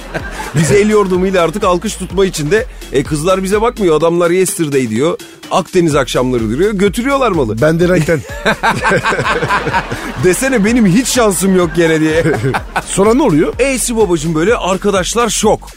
Biz 0.54 0.70
el 0.70 0.90
yordamıyla 0.90 1.44
artık 1.44 1.64
alkış 1.64 1.94
tutma 1.94 2.26
içinde. 2.26 2.66
E 2.92 3.02
kızlar 3.02 3.42
bize 3.42 3.62
bakmıyor 3.62 3.96
adamlar 3.96 4.30
Yesterday 4.30 4.90
diyor. 4.90 5.18
Akdeniz 5.50 5.94
akşamları 5.94 6.58
diyor 6.58 6.72
götürüyorlar 6.72 7.30
malı. 7.30 7.60
Ben 7.60 7.80
de 7.80 7.88
renkten. 7.88 8.20
Desene 10.24 10.64
benim 10.64 10.86
hiç 10.86 11.08
şansım 11.08 11.56
yok 11.56 11.70
gene 11.76 12.00
diye. 12.00 12.24
Sonra 12.86 13.14
ne 13.14 13.22
oluyor? 13.22 13.54
Eysi 13.58 13.96
babacım 13.96 14.34
böyle 14.34 14.54
arkadaşlar 14.54 15.28
şok. 15.28 15.68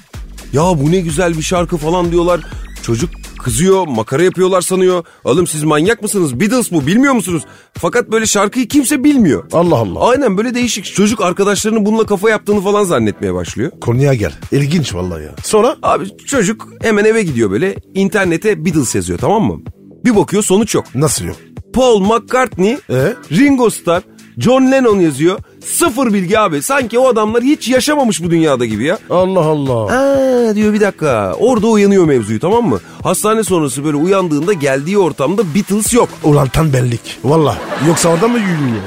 Ya 0.53 0.61
bu 0.61 0.91
ne 0.91 0.99
güzel 0.99 1.37
bir 1.37 1.43
şarkı 1.43 1.77
falan 1.77 2.11
diyorlar. 2.11 2.41
Çocuk 2.83 3.09
kızıyor 3.43 3.87
makara 3.87 4.23
yapıyorlar 4.23 4.61
sanıyor. 4.61 5.03
Oğlum 5.23 5.47
siz 5.47 5.63
manyak 5.63 6.01
mısınız 6.01 6.39
Beatles 6.39 6.71
bu 6.71 6.87
bilmiyor 6.87 7.13
musunuz? 7.13 7.43
Fakat 7.73 8.11
böyle 8.11 8.25
şarkıyı 8.25 8.67
kimse 8.67 9.03
bilmiyor. 9.03 9.43
Allah 9.51 9.75
Allah. 9.75 10.09
Aynen 10.09 10.37
böyle 10.37 10.53
değişik. 10.55 10.85
Çocuk 10.85 11.21
arkadaşlarının 11.21 11.85
bununla 11.85 12.05
kafa 12.05 12.29
yaptığını 12.29 12.61
falan 12.61 12.83
zannetmeye 12.83 13.33
başlıyor. 13.33 13.71
Konuya 13.81 14.13
gel. 14.13 14.33
İlginç 14.51 14.95
vallahi 14.95 15.23
ya. 15.23 15.35
Sonra? 15.43 15.75
Abi 15.83 16.17
çocuk 16.25 16.67
hemen 16.81 17.05
eve 17.05 17.23
gidiyor 17.23 17.51
böyle. 17.51 17.75
internete 17.93 18.65
Beatles 18.65 18.95
yazıyor 18.95 19.19
tamam 19.19 19.43
mı? 19.43 19.61
Bir 20.05 20.15
bakıyor 20.15 20.43
sonuç 20.43 20.75
yok. 20.75 20.85
Nasıl 20.95 21.25
yok? 21.25 21.35
Paul 21.73 21.99
McCartney, 21.99 22.77
E? 22.89 23.13
Ringo 23.31 23.69
Starr, 23.69 24.01
John 24.37 24.71
Lennon 24.71 24.99
yazıyor. 24.99 25.39
Sıfır 25.65 26.13
bilgi 26.13 26.39
abi. 26.39 26.61
Sanki 26.61 26.99
o 26.99 27.07
adamlar 27.07 27.43
hiç 27.43 27.69
yaşamamış 27.69 28.23
bu 28.23 28.31
dünyada 28.31 28.65
gibi 28.65 28.83
ya. 28.85 28.97
Allah 29.09 29.39
Allah. 29.45 29.93
Aa 29.93 30.55
diyor 30.55 30.73
bir 30.73 30.81
dakika. 30.81 31.35
Orada 31.39 31.67
uyanıyor 31.67 32.05
mevzuyu 32.05 32.39
tamam 32.39 32.69
mı? 32.69 32.79
Hastane 33.03 33.43
sonrası 33.43 33.83
böyle 33.85 33.97
uyandığında 33.97 34.53
geldiği 34.53 34.97
ortamda 34.97 35.55
Beatles 35.55 35.93
yok. 35.93 36.09
Ulan 36.23 36.47
tam 36.47 36.73
bellik. 36.73 37.19
Valla. 37.23 37.57
Yoksa 37.87 38.09
orada 38.09 38.27
mı 38.27 38.37
yürüyor? 38.39 38.81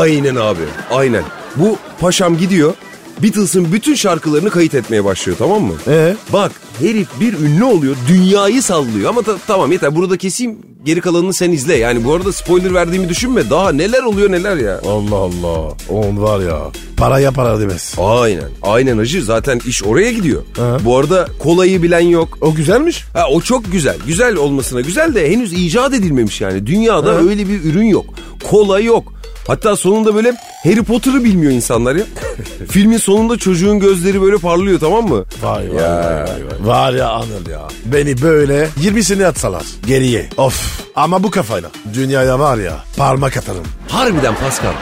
Aynen 0.00 0.36
abi. 0.36 0.62
Aynen. 0.90 1.22
Bu 1.56 1.76
paşam 2.00 2.36
gidiyor. 2.38 2.74
Beatles'ın 3.22 3.72
bütün 3.72 3.94
şarkılarını 3.94 4.50
kayıt 4.50 4.74
etmeye 4.74 5.04
başlıyor 5.04 5.38
tamam 5.38 5.62
mı? 5.62 5.72
Ee? 5.88 6.16
Bak 6.32 6.52
herif 6.80 7.08
bir 7.20 7.32
ünlü 7.38 7.64
oluyor 7.64 7.96
dünyayı 8.08 8.62
sallıyor 8.62 9.10
ama 9.10 9.22
ta- 9.22 9.38
tamam 9.46 9.72
yeter 9.72 9.96
burada 9.96 10.16
keseyim 10.16 10.58
geri 10.86 11.00
kalanını 11.00 11.34
sen 11.34 11.52
izle. 11.52 11.76
Yani 11.76 12.04
bu 12.04 12.14
arada 12.14 12.32
spoiler 12.32 12.74
verdiğimi 12.74 13.08
düşünme 13.08 13.50
daha 13.50 13.72
neler 13.72 14.02
oluyor 14.02 14.32
neler 14.32 14.56
ya. 14.56 14.80
Allah 14.88 15.16
Allah. 15.16 15.74
On 15.90 16.22
var 16.22 16.40
ya. 16.40 16.58
Paraya 16.96 17.30
para 17.30 17.60
demez. 17.60 17.94
Aynen 17.98 18.48
aynen 18.62 18.98
hacı 18.98 19.24
zaten 19.24 19.60
iş 19.66 19.84
oraya 19.84 20.12
gidiyor. 20.12 20.42
Ha. 20.56 20.76
Bu 20.84 20.96
arada 20.98 21.28
kolayı 21.38 21.82
bilen 21.82 22.00
yok. 22.00 22.38
O 22.40 22.54
güzelmiş. 22.54 23.04
Ha, 23.14 23.24
o 23.32 23.40
çok 23.40 23.72
güzel. 23.72 23.96
Güzel 24.06 24.36
olmasına 24.36 24.80
güzel 24.80 25.14
de 25.14 25.30
henüz 25.30 25.52
icat 25.52 25.94
edilmemiş 25.94 26.40
yani. 26.40 26.66
Dünyada 26.66 27.10
Ha. 27.12 27.16
öyle 27.16 27.48
bir 27.48 27.64
ürün 27.64 27.86
yok. 27.86 28.06
Kola 28.50 28.80
yok. 28.80 29.12
Hatta 29.46 29.76
sonunda 29.76 30.14
böyle 30.14 30.34
Harry 30.64 30.82
Potter'ı 30.82 31.24
bilmiyor 31.24 31.52
insanlar 31.52 31.96
ya. 31.96 32.04
Filmin 32.70 32.98
sonunda 32.98 33.36
çocuğun 33.38 33.78
gözleri 33.78 34.22
böyle 34.22 34.36
parlıyor 34.36 34.80
tamam 34.80 35.08
mı? 35.08 35.24
Vay 35.42 35.74
vay, 35.74 35.82
vay 35.84 36.04
vay 36.04 36.26
vay. 36.26 36.66
Var 36.66 36.92
ya 36.92 37.08
Anıl 37.10 37.48
ya. 37.50 37.68
Beni 37.84 38.22
böyle 38.22 38.68
20 38.80 39.04
sene 39.04 39.26
atsalar 39.26 39.64
geriye. 39.86 40.28
Of. 40.36 40.82
Ama 40.96 41.22
bu 41.22 41.30
kafayla 41.30 41.70
dünyaya 41.94 42.38
var 42.38 42.56
ya 42.58 42.84
parmak 42.96 43.36
atarım. 43.36 43.64
Harbiden 43.88 44.34
Pascal. 44.34 44.72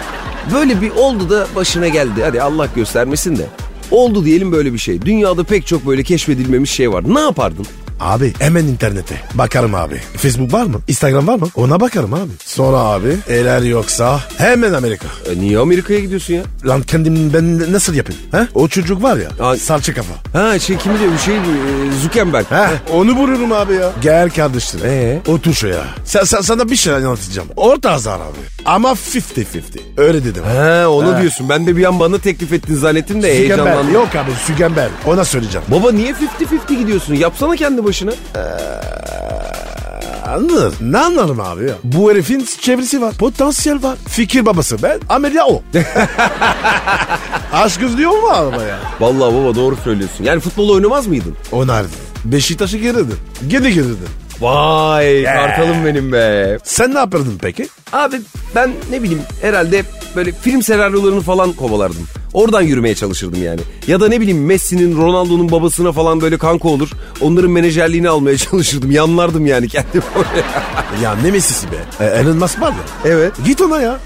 Böyle 0.55 0.81
bir 0.81 0.91
oldu 0.91 1.31
da 1.31 1.47
başına 1.57 1.89
geldi. 1.89 2.23
Hadi 2.25 2.43
Allah 2.43 2.69
göstermesin 2.77 3.37
de. 3.37 3.47
Oldu 3.91 4.25
diyelim 4.25 4.53
böyle 4.53 4.73
bir 4.73 4.79
şey. 4.79 5.03
Dünyada 5.03 5.45
pek 5.45 5.67
çok 5.67 5.87
böyle 5.87 6.03
keşfedilmemiş 6.03 6.71
şey 6.71 6.93
var. 6.93 7.05
Ne 7.15 7.21
yapardın? 7.21 7.67
Abi 8.01 8.33
hemen 8.39 8.65
internete 8.65 9.15
bakarım 9.35 9.75
abi. 9.75 10.01
Facebook 10.17 10.53
var 10.53 10.65
mı? 10.65 10.81
Instagram 10.89 11.27
var 11.27 11.35
mı? 11.39 11.49
Ona 11.55 11.81
bakarım 11.81 12.15
abi. 12.15 12.31
Sonra 12.45 12.77
abi 12.77 13.17
eğer 13.29 13.63
yoksa 13.63 14.21
hemen 14.39 14.73
Amerika. 14.73 15.07
E, 15.33 15.39
niye 15.41 15.59
Amerika'ya 15.59 16.01
gidiyorsun 16.01 16.35
ya? 16.35 16.43
Lan 16.67 16.83
kendim 16.83 17.33
ben 17.35 17.73
nasıl 17.73 17.95
yapayım? 17.95 18.21
He? 18.33 18.39
O 18.55 18.69
çocuk 18.69 19.03
var 19.03 19.17
ya 19.17 19.29
Ay. 19.47 19.59
salça 19.59 19.95
kafa. 19.95 20.15
Ha 20.39 20.59
şey 20.59 20.77
kimi 20.77 20.99
diyor 20.99 21.11
şey 21.25 21.37
e, 21.37 21.41
Zuckerberg. 22.03 22.47
He, 22.51 22.67
onu 22.93 23.13
vururum 23.17 23.53
abi 23.53 23.75
ya. 23.75 23.93
Gel 24.03 24.31
kardeşim. 24.31 24.81
Ee? 24.85 25.19
Otur 25.29 25.53
şuraya. 25.55 25.85
Sen, 26.05 26.25
sen, 26.25 26.41
sana 26.41 26.71
bir 26.71 26.77
şey 26.77 26.95
anlatacağım. 26.95 27.49
Orta 27.57 27.91
azar 27.91 28.17
abi. 28.17 28.39
Ama 28.65 28.91
50-50. 28.91 29.63
Öyle 29.97 30.25
dedim. 30.25 30.43
Ha 30.45 30.89
onu 30.89 31.17
He. 31.17 31.21
diyorsun. 31.21 31.49
Ben 31.49 31.67
de 31.67 31.77
bir 31.77 31.85
an 31.85 32.01
bana 32.01 32.19
teklif 32.19 32.53
ettin 32.53 32.75
zannettim 32.75 33.23
de 33.23 33.33
Sügenber. 33.35 33.57
heyecanlandım. 33.57 33.95
Yok 33.95 34.09
abi 34.17 34.31
Sügenber. 34.47 34.89
Ona 35.07 35.25
söyleyeceğim. 35.25 35.67
Baba 35.71 35.93
niye 35.93 36.13
50-50 36.69 36.79
gidiyorsun? 36.79 37.15
Yapsana 37.15 37.57
kendi 37.57 37.84
başına. 37.85 38.11
Anladın? 40.29 40.75
Ne 40.81 40.99
anlarım 40.99 41.41
abi 41.41 41.65
ya? 41.65 41.75
Bu 41.85 42.11
herifin 42.11 42.47
çevresi 42.61 43.01
var. 43.03 43.15
Potansiyel 43.15 43.83
var. 43.83 43.97
Fikir 44.09 44.47
babası 44.47 44.83
ben. 44.83 45.01
Amelya 45.09 45.47
o. 45.47 45.63
Aşk 47.53 47.81
gözlüyor 47.81 48.11
mu 48.11 48.29
araba 48.29 48.63
ya? 48.63 48.79
Vallahi 49.01 49.35
baba 49.35 49.55
doğru 49.55 49.77
söylüyorsun. 49.85 50.25
Yani 50.25 50.41
futbol 50.41 50.69
oynamaz 50.69 51.07
mıydın? 51.07 51.37
Onardı. 51.53 51.89
Beşiktaş'ı 52.25 52.77
girdin. 52.79 53.15
Gene 53.49 53.71
girdin. 53.71 53.99
Vay 54.41 55.25
kartalım 55.25 55.85
benim 55.85 56.13
be. 56.13 56.59
Sen 56.65 56.95
ne 56.95 56.99
yapardın 56.99 57.39
peki? 57.43 57.69
Abi 57.93 58.21
ben 58.55 58.71
ne 58.91 59.03
bileyim 59.03 59.23
herhalde 59.43 59.83
böyle 60.17 60.33
film 60.33 60.63
senaryolarını 60.63 61.21
falan 61.21 61.53
kovalardım. 61.53 62.09
Oradan 62.35 62.63
yürümeye 62.63 62.95
çalışırdım 62.95 63.43
yani. 63.43 63.61
Ya 63.87 64.01
da 64.01 64.09
ne 64.09 64.21
bileyim 64.21 64.45
Messi'nin 64.45 64.97
Ronaldo'nun 64.97 65.51
babasına 65.51 65.93
falan 65.93 66.21
böyle 66.21 66.39
kanka 66.39 66.69
olur. 66.69 66.91
Onların 67.21 67.51
menajerliğini 67.51 68.09
almaya 68.09 68.39
çalışırdım. 68.39 68.91
Yanlardım 68.91 69.47
yani 69.47 69.69
kendim 69.69 70.03
oraya. 70.17 70.45
Ya 71.03 71.15
ne 71.25 71.31
Messi'si 71.31 71.67
be? 71.73 71.77
E, 72.01 72.05
Elon 72.07 72.37
Musk 72.37 72.61
var 72.61 72.71
ya. 72.71 73.11
Evet. 73.13 73.33
Git 73.47 73.61
ona 73.61 73.81
ya. 73.81 74.01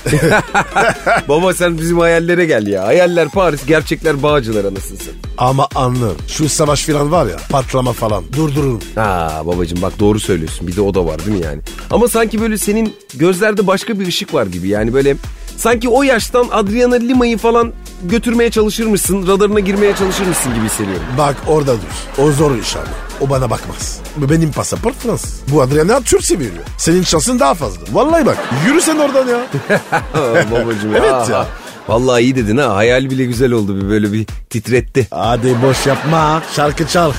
Baba 1.29 1.55
sen 1.55 1.79
bizim 1.79 1.99
hayallere 1.99 2.45
gel 2.45 2.67
ya. 2.67 2.87
Hayaller 2.87 3.29
Paris, 3.29 3.67
gerçekler 3.67 4.23
Bağcılar 4.23 4.65
anasını 4.65 4.99
satayım. 4.99 5.21
Ama 5.39 5.69
anlı. 5.75 6.13
Şu 6.29 6.49
savaş 6.49 6.83
filan 6.85 7.11
var 7.13 7.27
ya. 7.27 7.37
Patlama 7.51 7.93
falan. 7.93 8.25
Durdururum. 8.37 8.81
Ha 8.95 9.43
babacığım 9.47 9.83
bak 9.83 9.93
doğru 9.99 10.21
söylüyorsun. 10.21 10.67
Bir 10.69 10.77
de 10.77 10.81
o 10.81 10.95
da 10.95 11.07
var 11.07 11.27
değil 11.27 11.39
mi 11.39 11.45
yani? 11.45 11.61
Ama 11.91 12.09
sanki 12.09 12.41
böyle 12.41 12.59
senin 12.59 12.95
gözlerde 13.15 13.67
başka 13.67 14.01
bir 14.01 14.07
ışık 14.07 14.35
var 14.35 14.47
gibi. 14.47 14.69
Yani 14.69 14.95
böyle 14.95 15.17
sanki 15.59 15.89
o 15.89 16.03
yaştan 16.03 16.47
Adriana 16.53 16.95
Lima'yı 16.95 17.39
falan 17.39 17.73
götürmeye 18.05 18.51
çalışırmışsın. 18.51 19.27
Radarına 19.27 19.61
girmeye 19.61 19.97
çalışırmışsın 19.97 20.55
gibi 20.55 20.65
hissediyorum. 20.65 21.03
Bak 21.19 21.37
orada 21.47 21.73
dur. 21.73 22.23
O 22.25 22.33
zor 22.33 22.57
iş 22.57 22.77
abi. 22.77 22.89
O 23.21 23.31
bana 23.31 23.51
bakmaz. 23.51 24.01
Bu 24.17 24.31
benim 24.31 24.53
pasaport 24.53 24.95
Fransız. 24.99 25.41
Bu 25.53 25.63
Adriana 25.63 26.01
Türk 26.01 26.25
seviyor. 26.25 26.53
Senin 26.79 27.03
şansın 27.03 27.41
daha 27.41 27.55
fazla. 27.55 27.81
Vallahi 27.93 28.27
bak. 28.27 28.39
Yürü 28.67 28.81
sen 28.83 28.97
oradan 28.97 29.29
ya. 29.29 29.39
Aa, 29.93 30.51
babacığım 30.53 30.95
Evet 30.97 31.29
ya. 31.31 31.47
Vallahi 31.89 32.23
iyi 32.23 32.37
dedin 32.37 32.57
ha. 32.57 32.75
Hayal 32.77 33.11
bile 33.11 33.25
güzel 33.25 33.53
oldu 33.53 33.77
bir 33.83 33.91
böyle 33.91 34.13
bir 34.13 34.27
titretti. 34.51 35.07
Hadi 35.11 35.63
boş 35.63 35.87
yapma. 35.87 36.43
Şarkı 36.57 36.87
çal. 36.89 37.13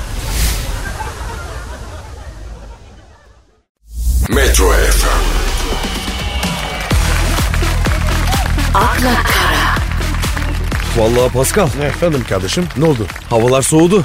Vallahi 11.00 11.34
Pascal 11.34 11.68
Efendim 11.84 12.24
kardeşim 12.30 12.64
ne 12.78 12.86
oldu? 12.86 13.06
havalar 13.30 13.62
soğudu. 13.62 14.04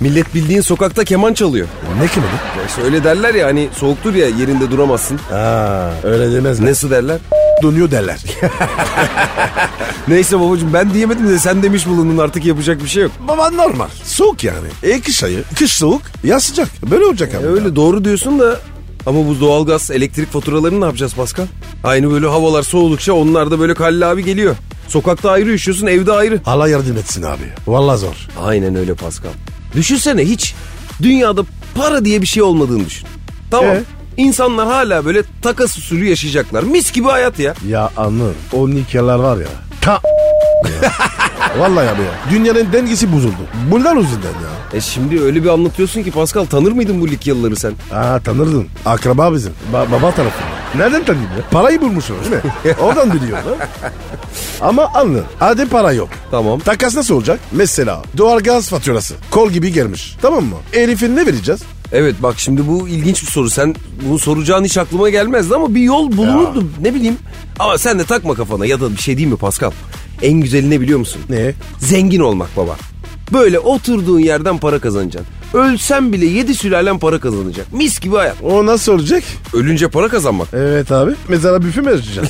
Millet 0.00 0.34
bildiğin 0.34 0.60
sokakta 0.60 1.04
keman 1.04 1.34
çalıyor. 1.34 1.68
Ne 2.00 2.06
ki 2.08 2.20
Ya 2.58 2.66
işte 2.68 2.82
öyle 2.82 3.04
derler 3.04 3.34
ya 3.34 3.46
hani 3.46 3.68
soğuktur 3.76 4.14
ya 4.14 4.26
yerinde 4.28 4.70
duramazsın. 4.70 5.18
Ha, 5.30 5.90
öyle 6.02 6.32
demez 6.32 6.60
ne? 6.60 6.70
Nasıl 6.70 6.90
derler? 6.90 7.18
Donuyor 7.62 7.90
derler. 7.90 8.18
Neyse 10.08 10.40
babacığım 10.40 10.72
ben 10.72 10.94
diyemedim 10.94 11.28
de 11.28 11.38
sen 11.38 11.62
demiş 11.62 11.86
bulundun 11.86 12.18
artık 12.18 12.44
yapacak 12.44 12.82
bir 12.82 12.88
şey 12.88 13.02
yok. 13.02 13.12
Baba 13.28 13.50
normal. 13.50 13.88
Soğuk 14.04 14.44
yani. 14.44 14.68
E 14.82 15.00
kış 15.00 15.24
ayı. 15.24 15.42
Kış 15.58 15.72
soğuk. 15.72 16.02
Yaz 16.24 16.42
sıcak. 16.42 16.68
Böyle 16.90 17.04
olacak 17.04 17.34
abi. 17.34 17.44
E 17.44 17.46
öyle 17.46 17.76
doğru 17.76 18.04
diyorsun 18.04 18.38
da 18.38 18.60
ama 19.06 19.28
bu 19.28 19.40
doğalgaz, 19.40 19.90
elektrik 19.90 20.32
faturalarını 20.32 20.80
ne 20.80 20.84
yapacağız 20.84 21.14
Pascal? 21.14 21.46
Aynı 21.84 22.10
böyle 22.10 22.26
havalar 22.26 22.62
soğudukça 22.62 23.12
onlar 23.12 23.50
da 23.50 23.60
böyle 23.60 23.72
Halil 23.74 24.10
abi 24.10 24.24
geliyor. 24.24 24.56
Sokakta 24.92 25.30
ayrı 25.30 25.50
üşüyorsun, 25.52 25.86
evde 25.86 26.12
ayrı. 26.12 26.40
Allah 26.46 26.68
yardım 26.68 26.96
etsin 26.96 27.22
abi. 27.22 27.42
Vallahi 27.66 27.98
zor. 27.98 28.28
Aynen 28.44 28.74
öyle 28.76 28.94
Pascal. 28.94 29.30
Düşünsene 29.76 30.22
hiç 30.22 30.54
dünyada 31.02 31.42
para 31.74 32.04
diye 32.04 32.22
bir 32.22 32.26
şey 32.26 32.42
olmadığını 32.42 32.86
düşün. 32.86 33.08
Tamam. 33.50 33.70
E? 33.70 33.82
İnsanlar 34.16 34.66
hala 34.66 35.04
böyle 35.04 35.22
takas 35.42 35.78
usulü 35.78 36.04
yaşayacaklar. 36.08 36.62
Mis 36.62 36.92
gibi 36.92 37.08
hayat 37.08 37.38
ya. 37.38 37.54
Ya 37.68 37.90
anlıyorum. 37.96 38.36
O 38.52 38.70
nikahlar 38.70 39.18
var 39.18 39.36
ya. 39.36 39.46
Ta 39.80 40.00
ya. 40.82 40.92
Vallahi 41.58 41.88
abi 41.88 42.02
ya. 42.02 42.10
Dünyanın 42.30 42.72
dengesi 42.72 43.12
bozuldu. 43.12 43.42
Bunlar 43.70 43.96
yüzünden 43.96 44.28
ya. 44.28 44.78
E 44.78 44.80
şimdi 44.80 45.22
öyle 45.22 45.44
bir 45.44 45.48
anlatıyorsun 45.48 46.02
ki 46.02 46.10
Pascal 46.10 46.44
tanır 46.44 46.72
mıydın 46.72 47.00
bu 47.00 47.08
Likyalıları 47.08 47.56
sen? 47.56 47.72
Aa 47.92 48.20
tanırdın. 48.20 48.66
Akraba 48.86 49.32
bizim. 49.34 49.52
Ba- 49.72 49.92
baba 49.92 50.10
tarafı. 50.10 50.42
Nereden 50.74 51.04
tanıdın 51.04 51.22
ya? 51.22 51.48
Parayı 51.50 51.80
bulmuşsun 51.80 52.16
değil 52.20 52.32
mi? 52.32 52.74
Oradan 52.80 53.12
biliyor 53.12 53.38
lan. 53.38 53.56
Ama 54.60 54.90
anlı. 54.94 55.24
Hadi 55.38 55.66
para 55.68 55.92
yok. 55.92 56.08
Tamam. 56.30 56.58
Takas 56.60 56.96
nasıl 56.96 57.14
olacak? 57.14 57.40
Mesela 57.52 58.02
doğalgaz 58.18 58.68
faturası. 58.68 59.14
Kol 59.30 59.50
gibi 59.50 59.72
gelmiş. 59.72 60.16
Tamam 60.22 60.44
mı? 60.44 60.56
Herifin 60.72 61.16
ne 61.16 61.26
vereceğiz? 61.26 61.60
Evet 61.92 62.14
bak 62.22 62.34
şimdi 62.38 62.68
bu 62.68 62.88
ilginç 62.88 63.22
bir 63.22 63.26
soru. 63.30 63.50
Sen 63.50 63.74
bunu 64.08 64.18
soracağın 64.18 64.64
hiç 64.64 64.78
aklıma 64.78 65.08
gelmezdi 65.10 65.54
ama 65.54 65.74
bir 65.74 65.80
yol 65.80 66.12
bulunurdu. 66.16 66.64
Ne 66.82 66.94
bileyim. 66.94 67.16
Ama 67.58 67.78
sen 67.78 67.98
de 67.98 68.04
takma 68.04 68.34
kafana 68.34 68.66
ya 68.66 68.80
da 68.80 68.90
bir 68.92 68.96
şey 69.02 69.16
değil 69.16 69.28
mi 69.28 69.36
Pascal? 69.36 69.70
En 70.22 70.32
güzeli 70.40 70.70
ne 70.70 70.80
biliyor 70.80 70.98
musun? 70.98 71.20
Ne? 71.30 71.52
Zengin 71.78 72.20
olmak 72.20 72.56
baba. 72.56 72.76
Böyle 73.32 73.58
oturduğun 73.58 74.18
yerden 74.18 74.58
para 74.58 74.78
kazanacaksın. 74.78 75.32
Ölsen 75.54 76.12
bile 76.12 76.26
yedi 76.26 76.54
sülalen 76.54 76.98
para 76.98 77.20
kazanacak. 77.20 77.72
Mis 77.72 78.00
gibi 78.00 78.16
hayat. 78.16 78.36
O 78.42 78.66
nasıl 78.66 78.92
olacak? 78.92 79.22
Ölünce 79.54 79.88
para 79.88 80.08
kazanmak. 80.08 80.48
Evet 80.52 80.92
abi. 80.92 81.12
Mezara 81.28 81.62
büfü 81.62 81.82
mü 81.82 81.90
açacağız? 81.90 82.28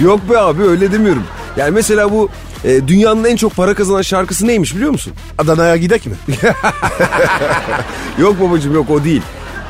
Yok 0.00 0.30
be 0.30 0.38
abi 0.38 0.62
öyle 0.62 0.92
demiyorum. 0.92 1.24
Yani 1.56 1.70
mesela 1.70 2.12
bu 2.12 2.28
e, 2.64 2.88
dünyanın 2.88 3.24
en 3.24 3.36
çok 3.36 3.56
para 3.56 3.74
kazanan 3.74 4.02
şarkısı 4.02 4.46
neymiş 4.46 4.74
biliyor 4.76 4.90
musun? 4.90 5.12
Adana'ya 5.38 5.76
gidek 5.76 6.06
mi? 6.06 6.12
Yok 8.18 8.40
babacığım 8.40 8.74
yok 8.74 8.90
o 8.90 9.04
değil. 9.04 9.22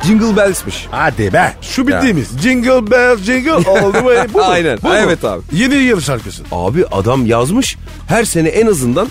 Jingle 0.03 0.35
Bells'miş. 0.37 0.87
Hadi 0.91 1.33
be. 1.33 1.53
Şu 1.61 1.87
bildiğimiz. 1.87 2.27
Jingle 2.41 2.91
bell 2.91 3.17
jingle 3.17 3.51
all 3.51 3.91
the 3.91 3.99
way. 3.99 4.33
Bu 4.33 4.37
mu? 4.37 4.43
Aynen. 4.49 4.79
Bu 4.83 4.87
mu? 4.87 4.93
Evet 4.97 5.23
abi. 5.25 5.41
Yeni 5.53 5.75
yıl 5.75 6.01
şarkısı. 6.01 6.43
Abi 6.51 6.85
adam 6.91 7.25
yazmış 7.25 7.77
her 8.07 8.23
sene 8.23 8.47
en 8.49 8.67
azından 8.67 9.07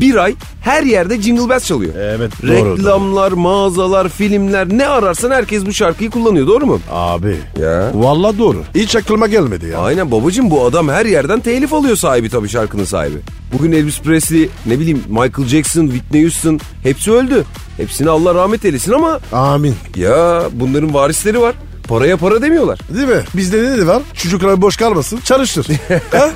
bir 0.00 0.16
ay 0.16 0.34
her 0.60 0.82
yerde 0.82 1.22
Jingle 1.22 1.48
Bells 1.48 1.64
çalıyor. 1.66 1.94
Evet, 1.96 2.32
doğru, 2.42 2.76
Reklamlar, 2.78 3.32
mağazalar, 3.32 4.08
filmler 4.08 4.68
ne 4.68 4.86
ararsan 4.86 5.30
herkes 5.30 5.66
bu 5.66 5.72
şarkıyı 5.72 6.10
kullanıyor 6.10 6.46
doğru 6.46 6.66
mu? 6.66 6.80
Abi. 6.92 7.36
Ya. 7.60 7.90
Vallahi 7.94 8.38
doğru. 8.38 8.62
Hiç 8.74 8.96
aklıma 8.96 9.26
gelmedi 9.26 9.66
ya. 9.66 9.78
Aynen 9.78 10.10
babacığım 10.10 10.50
bu 10.50 10.64
adam 10.64 10.88
her 10.88 11.06
yerden 11.06 11.40
telif 11.40 11.72
alıyor 11.74 11.96
sahibi 11.96 12.28
tabii 12.30 12.48
şarkının 12.48 12.84
sahibi. 12.84 13.16
Bugün 13.52 13.72
Elvis 13.72 14.00
Presley, 14.00 14.48
ne 14.66 14.78
bileyim 14.80 15.02
Michael 15.08 15.48
Jackson, 15.48 15.86
Whitney 15.86 16.22
Houston 16.22 16.60
hepsi 16.82 17.12
öldü. 17.12 17.44
Hepsine 17.76 18.10
Allah 18.10 18.34
rahmet 18.34 18.64
eylesin 18.64 18.92
ama 18.92 19.20
Amin. 19.32 19.74
ya 19.96 20.42
bunların 20.52 20.94
varisleri 20.94 21.40
var. 21.40 21.54
Paraya 21.88 22.16
para 22.16 22.42
demiyorlar. 22.42 22.78
Değil 22.94 23.08
mi? 23.08 23.22
Bizde 23.34 23.62
ne 23.62 23.78
de 23.78 23.86
var? 23.86 24.02
Çocuklar 24.14 24.62
boş 24.62 24.76
kalmasın. 24.76 25.20
Çalıştır. 25.24 25.66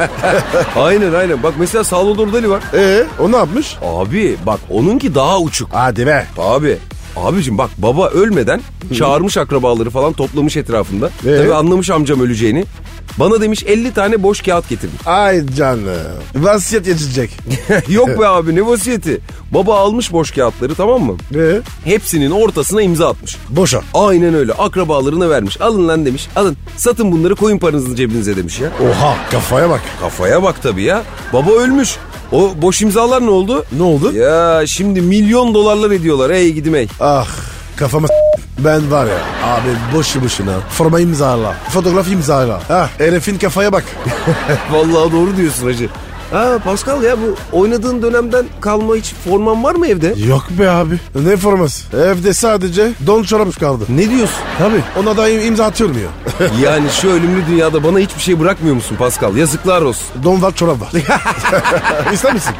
aynen 0.76 1.14
aynen. 1.14 1.42
Bak 1.42 1.54
mesela 1.58 1.84
Salvador 1.84 2.32
Dali 2.32 2.50
var. 2.50 2.62
Ee, 2.74 3.04
o 3.20 3.32
ne 3.32 3.36
yapmış? 3.36 3.76
Abi 3.82 4.36
bak 4.46 4.60
onunki 4.70 5.14
daha 5.14 5.40
uçuk. 5.40 5.68
Hadi 5.72 6.06
be. 6.06 6.26
Abi 6.38 6.78
abicim 7.16 7.58
bak 7.58 7.70
baba 7.78 8.08
ölmeden 8.08 8.60
çağırmış 8.98 9.36
akrabaları 9.36 9.90
falan 9.90 10.12
toplamış 10.12 10.56
etrafında. 10.56 11.10
Ee? 11.26 11.36
Tabii 11.36 11.54
anlamış 11.54 11.90
amcam 11.90 12.20
öleceğini. 12.20 12.64
Bana 13.18 13.40
demiş 13.40 13.64
50 13.66 13.94
tane 13.94 14.22
boş 14.22 14.40
kağıt 14.42 14.68
getirdim. 14.68 14.96
Ay 15.06 15.46
canım. 15.56 15.88
Vasiyet 16.34 16.84
geçecek. 16.84 17.30
Yok 17.88 18.08
be 18.08 18.26
abi 18.26 18.54
ne 18.54 18.66
vasiyeti. 18.66 19.20
Baba 19.50 19.78
almış 19.78 20.12
boş 20.12 20.30
kağıtları 20.30 20.74
tamam 20.74 21.02
mı? 21.02 21.16
Ee, 21.36 21.60
Hepsinin 21.84 22.30
ortasına 22.30 22.82
imza 22.82 23.08
atmış. 23.08 23.36
boşa. 23.48 23.80
Aynen 23.94 24.34
öyle 24.34 24.52
akrabalarına 24.52 25.30
vermiş. 25.30 25.60
Alın 25.60 25.88
lan 25.88 26.06
demiş. 26.06 26.28
Alın 26.36 26.56
satın 26.76 27.12
bunları 27.12 27.34
koyun 27.36 27.58
paranızı 27.58 27.96
cebinize 27.96 28.36
demiş 28.36 28.60
ya. 28.60 28.68
Oha 28.90 29.16
kafaya 29.30 29.70
bak. 29.70 29.80
Kafaya 30.00 30.42
bak 30.42 30.62
tabii 30.62 30.82
ya. 30.82 31.02
Baba 31.32 31.50
ölmüş. 31.52 31.96
O 32.32 32.52
boş 32.62 32.82
imzalar 32.82 33.26
ne 33.26 33.30
oldu? 33.30 33.64
Ne 33.76 33.82
oldu? 33.82 34.12
Ya 34.12 34.62
şimdi 34.66 35.00
milyon 35.00 35.54
dolarlar 35.54 35.90
ediyorlar. 35.90 36.30
Ey 36.30 36.52
gidim 36.52 36.74
ey. 36.74 36.88
Ah 37.00 37.26
kafama 37.76 38.08
ben 38.58 38.90
var 38.90 39.06
ya 39.06 39.18
abi 39.44 39.96
boşu 39.96 40.24
boşuna 40.24 40.52
forma 40.70 41.00
imzala 41.00 41.54
fotoğraf 41.70 42.08
imzala 42.08 42.60
ha 42.68 42.90
herifin 42.98 43.38
kafaya 43.38 43.72
bak 43.72 43.84
Vallahi 44.72 45.12
doğru 45.12 45.36
diyorsun 45.36 45.66
hacı. 45.66 45.88
Ha 46.32 46.58
Pascal 46.64 47.02
ya 47.02 47.16
bu 47.20 47.36
oynadığın 47.58 48.02
dönemden 48.02 48.46
kalma 48.60 48.94
hiç 48.94 49.14
forman 49.24 49.64
var 49.64 49.74
mı 49.74 49.86
evde? 49.86 50.14
yok 50.26 50.44
be 50.50 50.70
abi 50.70 50.98
ne 51.14 51.36
forması 51.36 51.96
evde 51.96 52.34
sadece 52.34 52.92
don 53.06 53.22
çorap 53.22 53.60
kaldı 53.60 53.84
Ne 53.88 54.10
diyorsun? 54.10 54.36
tabi 54.58 54.82
ona 55.00 55.16
da 55.16 55.30
im- 55.30 55.42
imza 55.46 55.64
atılmıyor 55.64 56.08
Yani 56.62 56.86
şu 57.00 57.08
ölümlü 57.10 57.46
dünyada 57.46 57.84
bana 57.84 57.98
hiçbir 57.98 58.20
şey 58.22 58.40
bırakmıyor 58.40 58.74
musun 58.74 58.96
Pascal? 58.96 59.36
Yazıklar 59.36 59.82
olsun. 59.82 60.06
don 60.24 60.42
var 60.42 60.54
çorap 60.54 60.80
var 60.80 60.90
İster 62.12 62.34
misin? 62.34 62.54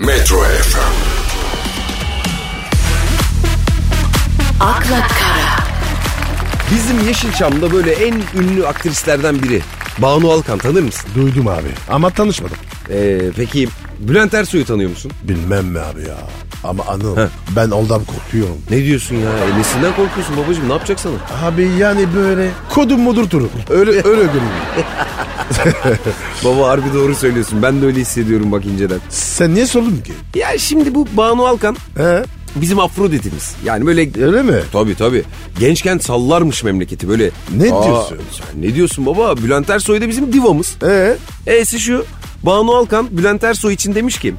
Metro 0.00 0.38
FM, 0.40 0.94
akla 4.60 4.98
Bizim 6.74 7.06
Yeşilçam'da 7.08 7.72
böyle 7.72 7.92
en 7.92 8.14
ünlü 8.40 8.66
aktrislerden 8.66 9.42
biri. 9.42 9.62
Banu 9.98 10.30
Alkan 10.30 10.58
tanır 10.58 10.82
mısın? 10.82 11.10
Duydum 11.14 11.48
abi 11.48 11.68
ama 11.90 12.10
tanışmadım 12.10 12.56
Ee, 12.90 13.18
peki 13.36 13.68
Bülent 13.98 14.34
Ersoy'u 14.34 14.64
tanıyor 14.64 14.90
musun? 14.90 15.10
bilmem 15.22 15.66
mi 15.66 15.78
abi 15.80 16.00
ya 16.00 16.16
ama 16.64 16.84
anıl 16.84 17.16
Heh. 17.16 17.26
ben 17.56 17.70
ondan 17.70 18.00
korkuyorum 18.04 18.56
Ne 18.70 18.84
diyorsun 18.84 19.16
ya? 19.16 19.30
E, 19.30 19.58
nesinden 19.58 19.96
korkuyorsun 19.96 20.36
babacığım? 20.36 20.68
Ne 20.68 20.72
yapacak 20.72 21.00
sana? 21.00 21.14
Abi 21.44 21.68
yani 21.78 22.06
böyle 22.16 22.50
kodum 22.74 23.00
mudur 23.00 23.30
turu 23.30 23.48
öyle 23.70 23.90
öyle 23.90 24.02
görünüyor 24.22 24.60
Baba 26.44 26.68
harbi 26.68 26.94
doğru 26.94 27.14
söylüyorsun. 27.14 27.62
Ben 27.62 27.82
de 27.82 27.86
öyle 27.86 28.00
hissediyorum 28.00 28.52
bak 28.52 28.64
inceden. 28.66 28.98
sen 29.08 29.54
niye 29.54 29.66
sordun 29.66 29.96
ki? 30.04 30.12
Ya 30.34 30.58
şimdi 30.58 30.94
bu 30.94 31.06
Banu 31.16 31.46
Alkan 31.46 31.76
He 31.96 32.22
bizim 32.56 32.78
Afrodit'imiz. 32.78 33.54
Yani 33.64 33.86
böyle 33.86 34.24
öyle 34.24 34.42
mi? 34.42 34.60
Tabii 34.72 34.94
tabii. 34.94 35.22
Gençken 35.58 35.98
sallarmış 35.98 36.64
memleketi 36.64 37.08
böyle. 37.08 37.30
Ne 37.56 37.64
diyorsun? 37.64 38.18
Sen 38.32 38.62
ne 38.62 38.74
diyorsun 38.74 39.06
baba? 39.06 39.36
Bülent 39.36 39.70
Ersoy 39.70 40.00
da 40.00 40.08
bizim 40.08 40.32
divamız. 40.32 40.76
Ee? 40.82 41.16
E'si 41.46 41.80
şu. 41.80 42.04
Banu 42.42 42.74
Alkan 42.74 43.08
Bülent 43.10 43.44
Ersoy 43.44 43.74
için 43.74 43.94
demiş 43.94 44.18
ki 44.18 44.34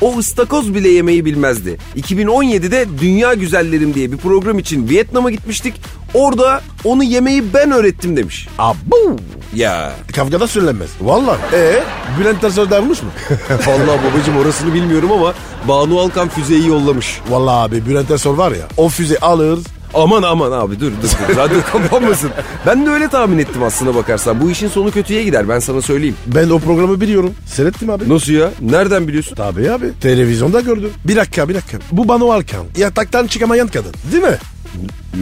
o 0.00 0.18
ıstakoz 0.18 0.74
bile 0.74 0.88
yemeyi 0.88 1.24
bilmezdi. 1.24 1.78
2017'de 1.96 2.86
Dünya 3.00 3.34
Güzellerim 3.34 3.94
diye 3.94 4.12
bir 4.12 4.16
program 4.16 4.58
için 4.58 4.88
Vietnam'a 4.88 5.30
gitmiştik. 5.30 5.74
Orada 6.14 6.60
onu 6.84 7.04
yemeyi 7.04 7.54
ben 7.54 7.70
öğrettim 7.70 8.16
demiş. 8.16 8.48
Abu. 8.58 9.16
Ya. 9.54 9.92
Kavgada 10.16 10.46
söylenmez. 10.46 10.90
Vallahi. 11.00 11.38
Ee, 11.52 11.82
Bülent 12.20 12.44
Ersoy 12.44 12.70
davranmış 12.70 13.02
mı? 13.02 13.08
Vallahi 13.66 13.98
babacığım 14.12 14.36
orasını 14.36 14.74
bilmiyorum 14.74 15.12
ama 15.12 15.34
Banu 15.68 16.00
Alkan 16.00 16.28
füzeyi 16.28 16.68
yollamış. 16.68 17.20
Vallahi 17.30 17.54
abi 17.56 17.86
Bülent 17.86 18.10
Ersoy 18.10 18.36
var 18.38 18.50
ya 18.52 18.66
o 18.76 18.88
füze 18.88 19.18
alır. 19.18 19.58
Aman 19.94 20.22
aman 20.22 20.52
abi 20.52 20.80
dur 20.80 20.92
dur. 21.02 21.08
dur. 21.28 21.36
Radyo 21.36 21.56
kapanmasın. 21.72 22.30
Ben 22.66 22.86
de 22.86 22.90
öyle 22.90 23.08
tahmin 23.08 23.38
ettim 23.38 23.62
aslına 23.62 23.94
bakarsan. 23.94 24.40
Bu 24.40 24.50
işin 24.50 24.68
sonu 24.68 24.90
kötüye 24.90 25.22
gider 25.22 25.48
ben 25.48 25.58
sana 25.58 25.82
söyleyeyim. 25.82 26.16
Ben 26.26 26.50
o 26.50 26.58
programı 26.58 27.00
biliyorum. 27.00 27.34
Seyrettim 27.46 27.90
abi. 27.90 28.08
Nasıl 28.08 28.32
ya? 28.32 28.50
Nereden 28.60 29.08
biliyorsun? 29.08 29.34
Tabii 29.36 29.70
abi. 29.70 29.86
Televizyonda 30.00 30.60
gördüm. 30.60 30.90
Bir 31.04 31.16
dakika 31.16 31.48
bir 31.48 31.54
dakika. 31.54 31.78
Bu 31.92 32.08
Banu 32.08 32.32
Alkan. 32.32 32.64
Yataktan 32.76 33.26
çıkamayan 33.26 33.68
kadın. 33.68 33.92
Değil 34.12 34.22
mi? 34.22 34.36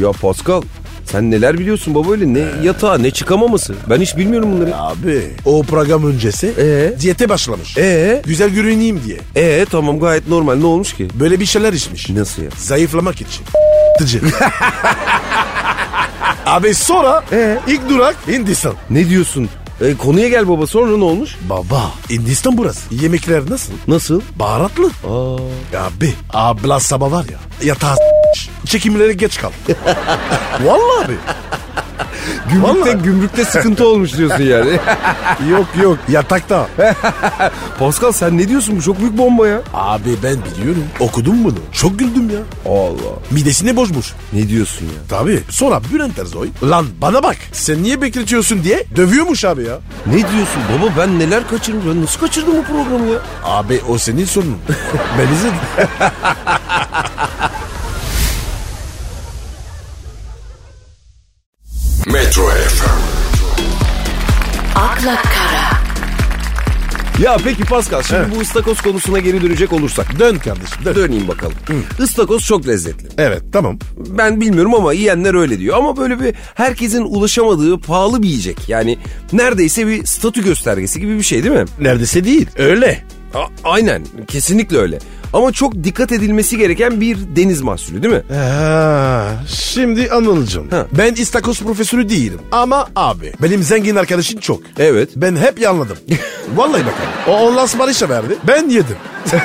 Ya 0.03 0.13
Pascal 0.13 0.63
sen 1.07 1.31
neler 1.31 1.59
biliyorsun 1.59 1.95
baba 1.95 2.13
öyle 2.13 2.35
ne 2.35 2.45
yatağı 2.63 3.03
ne 3.03 3.11
çıkamaması. 3.11 3.75
Ben 3.91 4.01
hiç 4.01 4.17
bilmiyorum 4.17 4.53
bunları. 4.53 4.77
Abi. 4.77 5.23
O 5.45 5.63
program 5.63 6.07
öncesi 6.07 6.53
Ee? 6.59 6.93
diyete 7.01 7.29
başlamış. 7.29 7.79
Ee? 7.79 8.23
Güzel 8.27 8.51
görüneyim 8.51 9.01
diye. 9.05 9.19
Ee 9.37 9.67
tamam 9.71 10.01
gayet 10.01 10.29
normal 10.29 10.55
ne 10.55 10.67
olmuş 10.67 10.93
ki? 10.95 11.09
Böyle 11.15 11.41
bir 11.41 11.47
şeyler 11.47 11.73
içmiş. 11.73 12.11
Nasıl 12.11 12.43
ya? 12.43 12.51
Zayıflamak 12.57 13.15
için. 13.21 13.45
Tıcı. 13.99 14.21
Abi 16.47 16.75
sonra 16.75 17.25
Ee? 17.33 17.59
ilk 17.67 17.89
durak 17.89 18.17
Hindistan. 18.29 18.75
Ne 18.91 19.09
diyorsun? 19.09 19.49
E, 19.81 19.95
konuya 19.95 20.29
gel 20.29 20.49
baba 20.49 20.67
sonra 20.67 20.97
ne 20.97 21.05
olmuş? 21.05 21.37
Baba 21.51 21.91
Hindistan 22.11 22.59
burası. 22.59 22.95
Yemekler 22.95 23.43
nasıl? 23.51 23.73
Nasıl? 23.89 24.21
Baharatlı. 24.37 24.87
Aa, 24.87 25.37
Ya 25.73 25.85
abi 25.85 26.13
abla 26.33 26.81
sabah 26.81 27.11
var 27.13 27.25
ya 27.33 27.39
yatağa 27.69 27.95
s- 27.97 28.03
çekimleri 28.67 29.17
geç 29.17 29.39
kal. 29.41 29.51
Vallahi 30.65 31.05
abi. 31.05 31.15
gümrükte, 32.53 32.81
Vallahi. 32.91 33.03
gümrükte 33.03 33.45
sıkıntı 33.45 33.89
olmuş 33.89 34.17
diyorsun 34.17 34.43
yani. 34.45 34.71
Yok 35.51 35.67
yok 35.83 35.99
yatakta. 36.09 36.69
Pascal 37.79 38.13
sen 38.13 38.39
ne 38.39 38.49
diyorsun? 38.49 38.77
Bu 38.77 38.83
çok 38.83 38.99
büyük 39.01 39.19
bomba 39.19 39.49
ya. 39.49 39.61
Abi 39.75 40.11
ben 40.23 40.37
biliyorum. 40.53 40.85
Okudum 41.01 41.45
bunu. 41.45 41.59
Çok 41.73 41.99
güldüm 41.99 42.31
ya. 42.31 42.39
Allah. 42.73 43.19
Midesini 43.31 43.77
bozmuş. 43.77 44.13
Ne 44.33 44.49
diyorsun 44.49 44.85
ya? 44.87 44.93
Tabii. 45.09 45.43
Sonra 45.51 45.81
Bülent 45.93 46.19
Ersoy. 46.19 46.49
Lan 46.63 46.87
bana 47.01 47.23
bak. 47.23 47.37
Sen 47.53 47.83
niye 47.83 48.03
bekletiyorsun 48.03 48.65
diye 48.65 48.85
dövüyormuş 48.97 49.45
abi 49.45 49.65
ya. 49.65 49.79
Ne 50.07 50.13
diyorsun 50.17 50.63
baba 50.73 50.91
ben 50.99 51.19
neler 51.19 51.49
kaçırdım 51.49 51.83
ben 51.95 52.03
nasıl 52.03 52.21
kaçırdım 52.21 52.53
bu 52.57 52.63
programı 52.65 53.11
ya? 53.13 53.19
Abi 53.45 53.81
o 53.89 53.99
senin 53.99 54.25
sorunun. 54.25 54.59
ben 55.19 55.35
izledim. 55.35 55.89
Ya 67.23 67.37
peki 67.45 67.65
Pascal 67.65 68.03
şimdi 68.03 68.37
bu 68.37 68.41
ıstakoz 68.41 68.81
konusuna 68.81 69.19
geri 69.19 69.43
dönecek 69.43 69.73
olursak. 69.73 70.19
Dön 70.19 70.37
kardeşim 70.37 70.85
dön. 70.85 70.95
Döneyim 70.95 71.29
bakalım. 71.29 71.55
Istakoz 71.99 72.47
çok 72.47 72.69
lezzetli. 72.69 73.09
Evet 73.19 73.43
tamam. 73.53 73.79
Ben 73.97 74.41
bilmiyorum 74.41 74.75
ama 74.75 74.93
yiyenler 74.93 75.35
öyle 75.35 75.59
diyor. 75.59 75.77
Ama 75.77 75.97
böyle 75.97 76.21
bir 76.21 76.35
herkesin 76.55 77.03
ulaşamadığı 77.03 77.79
pahalı 77.81 78.23
bir 78.23 78.29
yiyecek. 78.29 78.69
Yani 78.69 78.99
neredeyse 79.33 79.87
bir 79.87 80.05
statü 80.07 80.45
göstergesi 80.45 81.01
gibi 81.01 81.19
bir 81.19 81.23
şey 81.23 81.45
değil 81.45 81.55
mi? 81.55 81.65
Neredeyse 81.81 82.25
değil. 82.25 82.47
Öyle. 82.57 83.05
A- 83.35 83.47
aynen 83.65 84.03
kesinlikle 84.29 84.79
öyle. 84.79 84.99
Ama 85.33 85.53
çok 85.53 85.85
dikkat 85.85 86.13
edilmesi 86.13 86.57
gereken 86.59 87.01
bir 87.01 87.17
deniz 87.37 87.61
mahsulü 87.63 88.03
değil 88.03 88.15
mi? 88.15 88.23
Ha, 88.37 89.29
şimdi 89.49 90.11
anılacağım. 90.11 90.71
Ha. 90.71 90.87
Ben 90.99 91.15
istakoz 91.15 91.61
profesörü 91.63 92.09
değilim. 92.09 92.41
Ama 92.53 92.89
abi 92.97 93.33
benim 93.43 93.63
zengin 93.63 93.97
arkadaşım 93.97 94.41
çok. 94.41 94.61
Evet. 94.79 95.11
Ben 95.17 95.37
hep 95.37 95.61
yanladım. 95.61 95.97
Vallahi 96.57 96.81
bakalım. 96.87 97.11
O 97.29 97.47
ondan 97.47 97.67
siparişe 97.67 98.09
verdi. 98.09 98.37
Ben 98.49 98.69
yedim. 98.69 98.97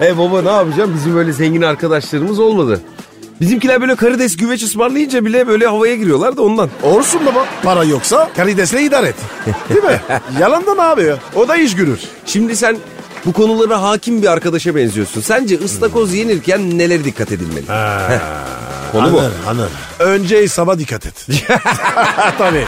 E 0.00 0.18
baba 0.18 0.42
ne 0.42 0.50
yapacağım? 0.50 0.92
Bizim 0.96 1.14
böyle 1.14 1.32
zengin 1.32 1.62
arkadaşlarımız 1.62 2.38
olmadı. 2.38 2.80
Bizimkiler 3.42 3.80
böyle 3.80 3.96
karides 3.96 4.36
güveç 4.36 4.62
ısmarlayınca 4.62 5.24
bile 5.24 5.46
böyle 5.46 5.66
havaya 5.66 5.96
giriyorlar 5.96 6.36
da 6.36 6.42
ondan. 6.42 6.70
Olsun 6.82 7.26
baba. 7.26 7.46
Para 7.62 7.84
yoksa 7.84 8.30
karidesle 8.36 8.82
idare 8.82 9.06
et. 9.06 9.14
Değil 9.68 9.84
mi? 9.84 10.00
Yalandan 10.40 10.78
abi 10.78 11.02
ya. 11.02 11.16
O 11.36 11.48
da 11.48 11.56
iş 11.56 11.76
görür. 11.76 11.98
Şimdi 12.26 12.56
sen 12.56 12.76
bu 13.26 13.32
konulara 13.32 13.82
hakim 13.82 14.22
bir 14.22 14.26
arkadaşa 14.26 14.74
benziyorsun. 14.74 15.20
Sence 15.20 15.58
ıstakoz 15.64 16.14
yenirken 16.14 16.78
nelere 16.78 17.04
dikkat 17.04 17.32
edilmeli? 17.32 17.66
Konu 18.92 19.12
bu. 19.12 19.20
Anır, 19.20 19.32
anır. 19.48 19.68
Önce 19.98 20.36
hesaba 20.42 20.78
dikkat 20.78 21.06
et. 21.06 21.26
Tabii. 22.38 22.64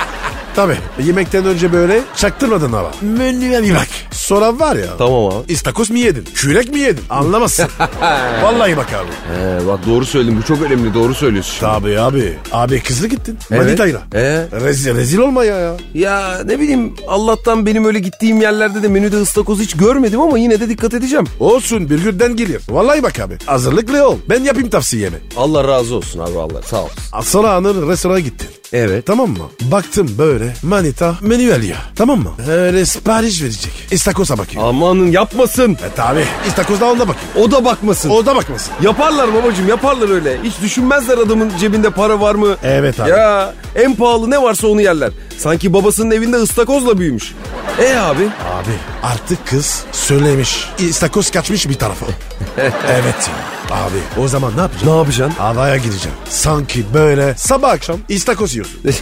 Tabii. 0.57 0.77
Yemekten 1.05 1.45
önce 1.45 1.73
böyle 1.73 2.01
çaktırmadan 2.17 2.73
ama. 2.73 2.90
Menüye 3.03 3.62
bir 3.62 3.75
bak. 3.75 3.88
Sonra 4.12 4.59
var 4.59 4.77
ya. 4.77 4.97
Tamam 4.99 5.25
abi. 5.27 5.53
İstakoz 5.53 5.90
mu 5.90 5.99
yedin? 5.99 6.25
Kürek 6.35 6.73
mi 6.73 6.79
yedin? 6.81 7.03
Anlamazsın. 7.11 7.67
Vallahi 8.43 8.77
bak 8.77 8.87
abi. 8.93 9.09
He, 9.38 9.67
bak 9.67 9.87
doğru 9.87 10.07
söyledim 10.07 10.38
bu 10.38 10.47
çok 10.47 10.62
önemli 10.62 10.95
doğru 10.95 11.14
söylüyorsun. 11.14 11.61
Tabii 11.61 12.01
abi. 12.01 12.38
Abi 12.53 12.83
kızlı 12.83 13.07
gittin. 13.09 13.38
Evet. 13.51 13.62
Manitayla. 13.64 14.03
Ee? 14.14 14.47
Rezil, 14.64 14.95
rezil 14.97 15.19
olma 15.19 15.45
ya 15.45 15.57
ya. 15.59 15.77
Ya 15.95 16.38
ne 16.45 16.61
bileyim 16.61 16.95
Allah'tan 17.09 17.67
benim 17.67 17.85
öyle 17.85 17.99
gittiğim 17.99 18.40
yerlerde 18.40 18.83
de 18.83 18.88
menüde 18.88 19.17
ıstakoz 19.21 19.61
hiç 19.61 19.77
görmedim 19.77 20.21
ama 20.21 20.38
yine 20.38 20.61
de 20.61 20.69
dikkat 20.69 20.95
edeceğim. 20.95 21.25
Olsun 21.40 21.90
bir 21.90 22.03
günden 22.05 22.37
gelir. 22.37 22.62
Vallahi 22.69 23.03
bak 23.03 23.21
abi. 23.21 23.38
Hazırlıklı 23.47 24.09
ol. 24.09 24.17
Ben 24.29 24.43
yapayım 24.45 24.71
tavsiyemi. 24.71 25.17
Allah 25.37 25.69
razı 25.69 25.95
olsun 25.95 26.21
abi 26.21 26.38
Allah 26.38 26.62
sağ 26.62 26.83
ol. 26.85 26.88
Sonra 27.23 27.53
anır 27.53 27.88
restorana 27.88 28.21
gittin. 28.21 28.49
Evet. 28.75 29.07
Tamam 29.07 29.31
mı? 29.31 29.51
Baktım 29.63 30.15
böyle 30.19 30.55
manita 30.63 31.15
menü 31.21 31.55
alıyor. 31.55 31.77
Tamam 31.97 32.19
mı? 32.19 32.31
Öyle 32.49 32.87
sipariş 32.87 33.43
verecek. 33.43 33.73
İstakoza 33.91 34.39
bakıyor. 34.39 34.65
Amanın 34.69 35.07
yapmasın. 35.13 35.73
E 35.73 35.95
tabi. 35.97 36.25
İstakoz 36.49 36.81
da 36.81 36.85
onda 36.91 37.09
bakıyor. 37.09 37.47
O 37.47 37.51
da 37.51 37.65
bakmasın. 37.65 38.11
O 38.11 38.27
da 38.27 38.37
bakmasın. 38.37 38.73
Yaparlar 38.83 39.35
babacığım 39.35 39.69
yaparlar 39.69 40.09
öyle. 40.11 40.39
Hiç 40.43 40.55
düşünmezler 40.63 41.19
adamın 41.19 41.53
cebinde 41.61 41.91
para 41.91 42.21
var 42.21 42.35
mı? 42.35 42.57
Evet 42.63 43.01
abi. 43.01 43.11
Ya 43.11 43.55
en 43.77 43.95
pahalı 43.95 44.31
ne 44.31 44.43
varsa 44.43 44.67
onu 44.69 44.81
yerler. 44.81 45.11
Sanki 45.39 45.73
babasının 45.73 46.11
evinde 46.11 46.37
ıstakozla 46.37 46.99
büyümüş. 46.99 47.35
E 47.83 47.97
abi? 47.97 48.23
Abi 48.25 48.75
artık 49.03 49.47
kız 49.47 49.85
söylemiş. 49.93 50.69
İstakoz 50.79 51.31
kaçmış 51.31 51.69
bir 51.69 51.75
tarafa. 51.75 52.07
evet. 52.89 53.31
Abi 53.75 54.23
o 54.25 54.29
zaman 54.29 54.57
ne 54.57 54.61
yapacaksın? 54.61 54.89
Ne 54.93 54.97
yapacaksın? 54.97 55.39
Havaya 55.39 55.77
gireceğim. 55.77 56.17
Sanki 56.29 56.85
böyle 56.95 57.35
sabah 57.39 57.71
akşam 57.71 57.97
istakoz 58.09 58.55
yiyorsun. 58.55 58.81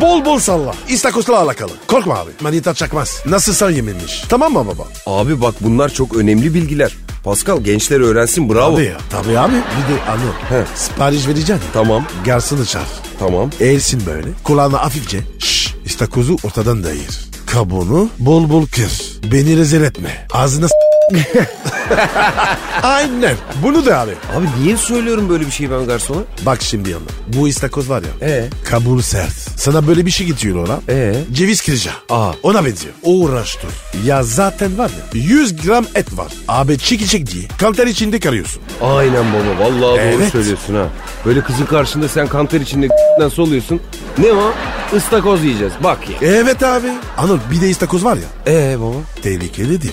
bol 0.00 0.24
bol 0.24 0.38
salla. 0.38 0.74
İstakozla 0.88 1.38
alakalı. 1.40 1.70
Korkma 1.88 2.14
abi. 2.18 2.30
Manita 2.40 2.74
çakmaz. 2.74 3.22
Nasılsa 3.26 3.70
yeminmiş. 3.70 4.22
Tamam 4.28 4.52
mı 4.52 4.66
baba? 4.66 4.84
Abi 5.20 5.40
bak 5.40 5.54
bunlar 5.60 5.88
çok 5.88 6.16
önemli 6.16 6.54
bilgiler. 6.54 6.96
Pascal 7.24 7.60
gençler 7.60 8.00
öğrensin 8.00 8.48
bravo. 8.54 8.74
Tabii 8.74 8.84
ya. 8.84 8.96
Tabii 9.10 9.38
abi. 9.38 9.52
Bir 9.52 9.94
de 9.94 10.02
anı. 10.10 10.20
He. 10.60 10.64
Sipariş 10.76 11.26
vereceksin. 11.26 11.60
Tamam 11.72 12.04
Garsını 12.24 12.66
çağır. 12.66 12.86
tamam. 13.18 13.50
Eğilsin 13.60 14.06
böyle. 14.06 14.28
Kulağına 14.44 14.82
hafifçe. 14.82 15.20
Şşş. 15.38 15.74
İstakozu 15.84 16.36
ortadan 16.44 16.84
dayır. 16.84 17.20
Kabuğunu 17.46 18.08
bol 18.18 18.48
bol 18.50 18.66
kır. 18.66 19.02
Beni 19.32 19.56
rezil 19.56 19.82
etme. 19.82 20.26
Ağzına 20.32 20.68
s- 20.68 20.74
Aynen. 22.82 23.36
Bunu 23.62 23.86
da 23.86 24.00
abi. 24.00 24.10
Abi 24.36 24.46
niye 24.62 24.76
söylüyorum 24.76 25.28
böyle 25.28 25.46
bir 25.46 25.50
şeyi 25.50 25.70
ben 25.70 25.86
garsona? 25.86 26.18
Bak 26.46 26.62
şimdi 26.62 26.90
yanına. 26.90 27.08
Bu 27.26 27.48
istakoz 27.48 27.90
var 27.90 28.02
ya. 28.02 28.28
Ee? 28.28 28.44
Kabuğu 28.64 29.02
sert. 29.02 29.32
Sana 29.56 29.86
böyle 29.86 30.06
bir 30.06 30.10
şey 30.10 30.26
getiriyor 30.26 30.68
ona. 30.68 30.80
Ee? 30.88 31.14
Ceviz 31.32 31.62
kırıcı. 31.62 31.90
Aa. 32.10 32.32
Ona 32.42 32.64
benziyor. 32.64 32.94
Uğraştır. 33.02 33.70
Ya 34.06 34.22
zaten 34.22 34.78
var 34.78 34.90
ya 34.90 35.20
100 35.20 35.62
gram 35.62 35.86
et 35.94 36.16
var. 36.18 36.32
Abi 36.48 36.78
çeki 36.78 37.08
çek 37.08 37.30
diye. 37.30 37.44
Kanter 37.58 37.86
içinde 37.86 38.20
karıyorsun. 38.20 38.62
Aynen 38.82 39.24
baba 39.32 39.64
vallahi 39.64 39.80
doğru 39.82 39.98
Evet. 40.00 40.32
söylüyorsun 40.32 40.74
ha. 40.74 40.86
Böyle 41.26 41.40
kızın 41.40 41.66
karşında 41.66 42.08
sen 42.08 42.26
kanter 42.26 42.60
içinde 42.60 42.88
nasıl 43.18 43.42
oluyorsun? 43.42 43.80
Ne 44.18 44.32
o? 44.32 44.52
Istakoz 44.96 45.44
yiyeceğiz 45.44 45.72
bak 45.84 45.98
ya. 46.10 46.16
Evet 46.28 46.62
abi. 46.62 46.86
Anıl 47.18 47.38
bir 47.50 47.60
de 47.60 47.70
istakoz 47.70 48.04
var 48.04 48.16
ya. 48.16 48.52
Ee 48.54 48.76
baba? 48.80 48.96
Tehlikelidir. 49.22 49.92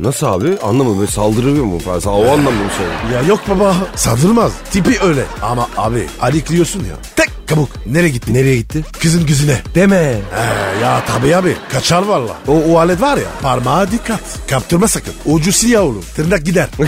Nasıl 0.00 0.26
abi? 0.26 0.58
Anlamadım 0.62 0.98
böyle 0.98 1.10
saldırıyor 1.10 1.64
mu 1.64 1.78
falan? 1.78 2.00
O 2.06 2.22
anlamda 2.22 2.50
mı 2.50 2.56
söyledin? 2.78 3.14
Ya 3.14 3.28
yok 3.28 3.40
baba 3.48 3.74
saldırmaz. 3.94 4.52
Tipi 4.70 4.98
öyle. 5.02 5.24
Ama 5.42 5.68
abi 5.76 6.06
alikliyorsun 6.20 6.80
ya. 6.80 6.96
Tek 7.16 7.30
kabuk. 7.46 7.68
Nereye 7.86 8.08
gitti? 8.08 8.34
Nereye 8.34 8.56
gitti? 8.56 8.84
Kızın 9.02 9.26
gözüne. 9.26 9.60
Deme. 9.74 9.96
Ee, 9.96 10.80
ya 10.82 11.02
tabii 11.06 11.36
abi. 11.36 11.56
Kaçar 11.72 12.02
valla. 12.02 12.36
O, 12.48 12.52
o 12.52 12.78
alet 12.78 13.00
var 13.00 13.16
ya. 13.16 13.24
Parmağa 13.42 13.90
dikkat. 13.92 14.20
Kaptırma 14.50 14.88
sakın. 14.88 15.14
Ucu 15.26 15.52
siyah 15.52 15.82
olur. 15.82 16.02
Tırnak 16.16 16.44
gider. 16.44 16.68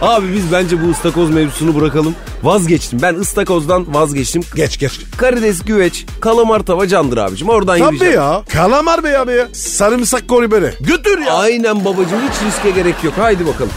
Abi 0.00 0.32
biz 0.32 0.52
bence 0.52 0.82
bu 0.86 0.90
ıstakoz 0.90 1.30
mevzusunu 1.30 1.80
bırakalım. 1.80 2.14
Vazgeçtim. 2.42 2.98
Ben 3.02 3.14
ıstakozdan 3.14 3.94
vazgeçtim. 3.94 4.42
geç 4.54 4.78
geç. 4.78 5.00
Karides, 5.16 5.62
güveç, 5.64 6.06
kalamar 6.20 6.60
tava 6.60 6.88
candır 6.88 7.16
abicim. 7.16 7.48
Oradan 7.48 7.78
Tabii 7.78 7.94
yürüyeceğim. 7.94 8.22
ya. 8.22 8.42
Kalamar 8.52 9.04
be 9.04 9.18
abi 9.18 9.32
ya. 9.32 9.48
Sarımsak 9.52 10.28
böyle. 10.30 10.74
Götür 10.80 11.18
ya. 11.18 11.34
Aynen 11.34 11.84
babacığım 11.84 12.20
hiç 12.30 12.46
riske 12.46 12.70
gerek 12.70 13.04
yok. 13.04 13.14
Haydi 13.18 13.46
bakalım. 13.46 13.72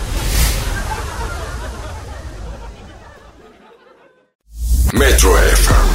Metro 5.00 5.34
FM. 5.34 5.88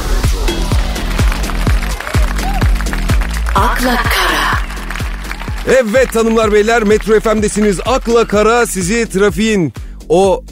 akla 3.55 3.95
kara, 3.95 4.57
Evet 5.67 6.15
hanımlar 6.15 6.51
beyler 6.53 6.83
Metro 6.83 7.19
FM'desiniz. 7.19 7.79
Akla 7.85 8.27
kara 8.27 8.65
sizi 8.65 9.09
trafiğin 9.09 9.73
o 10.09 10.43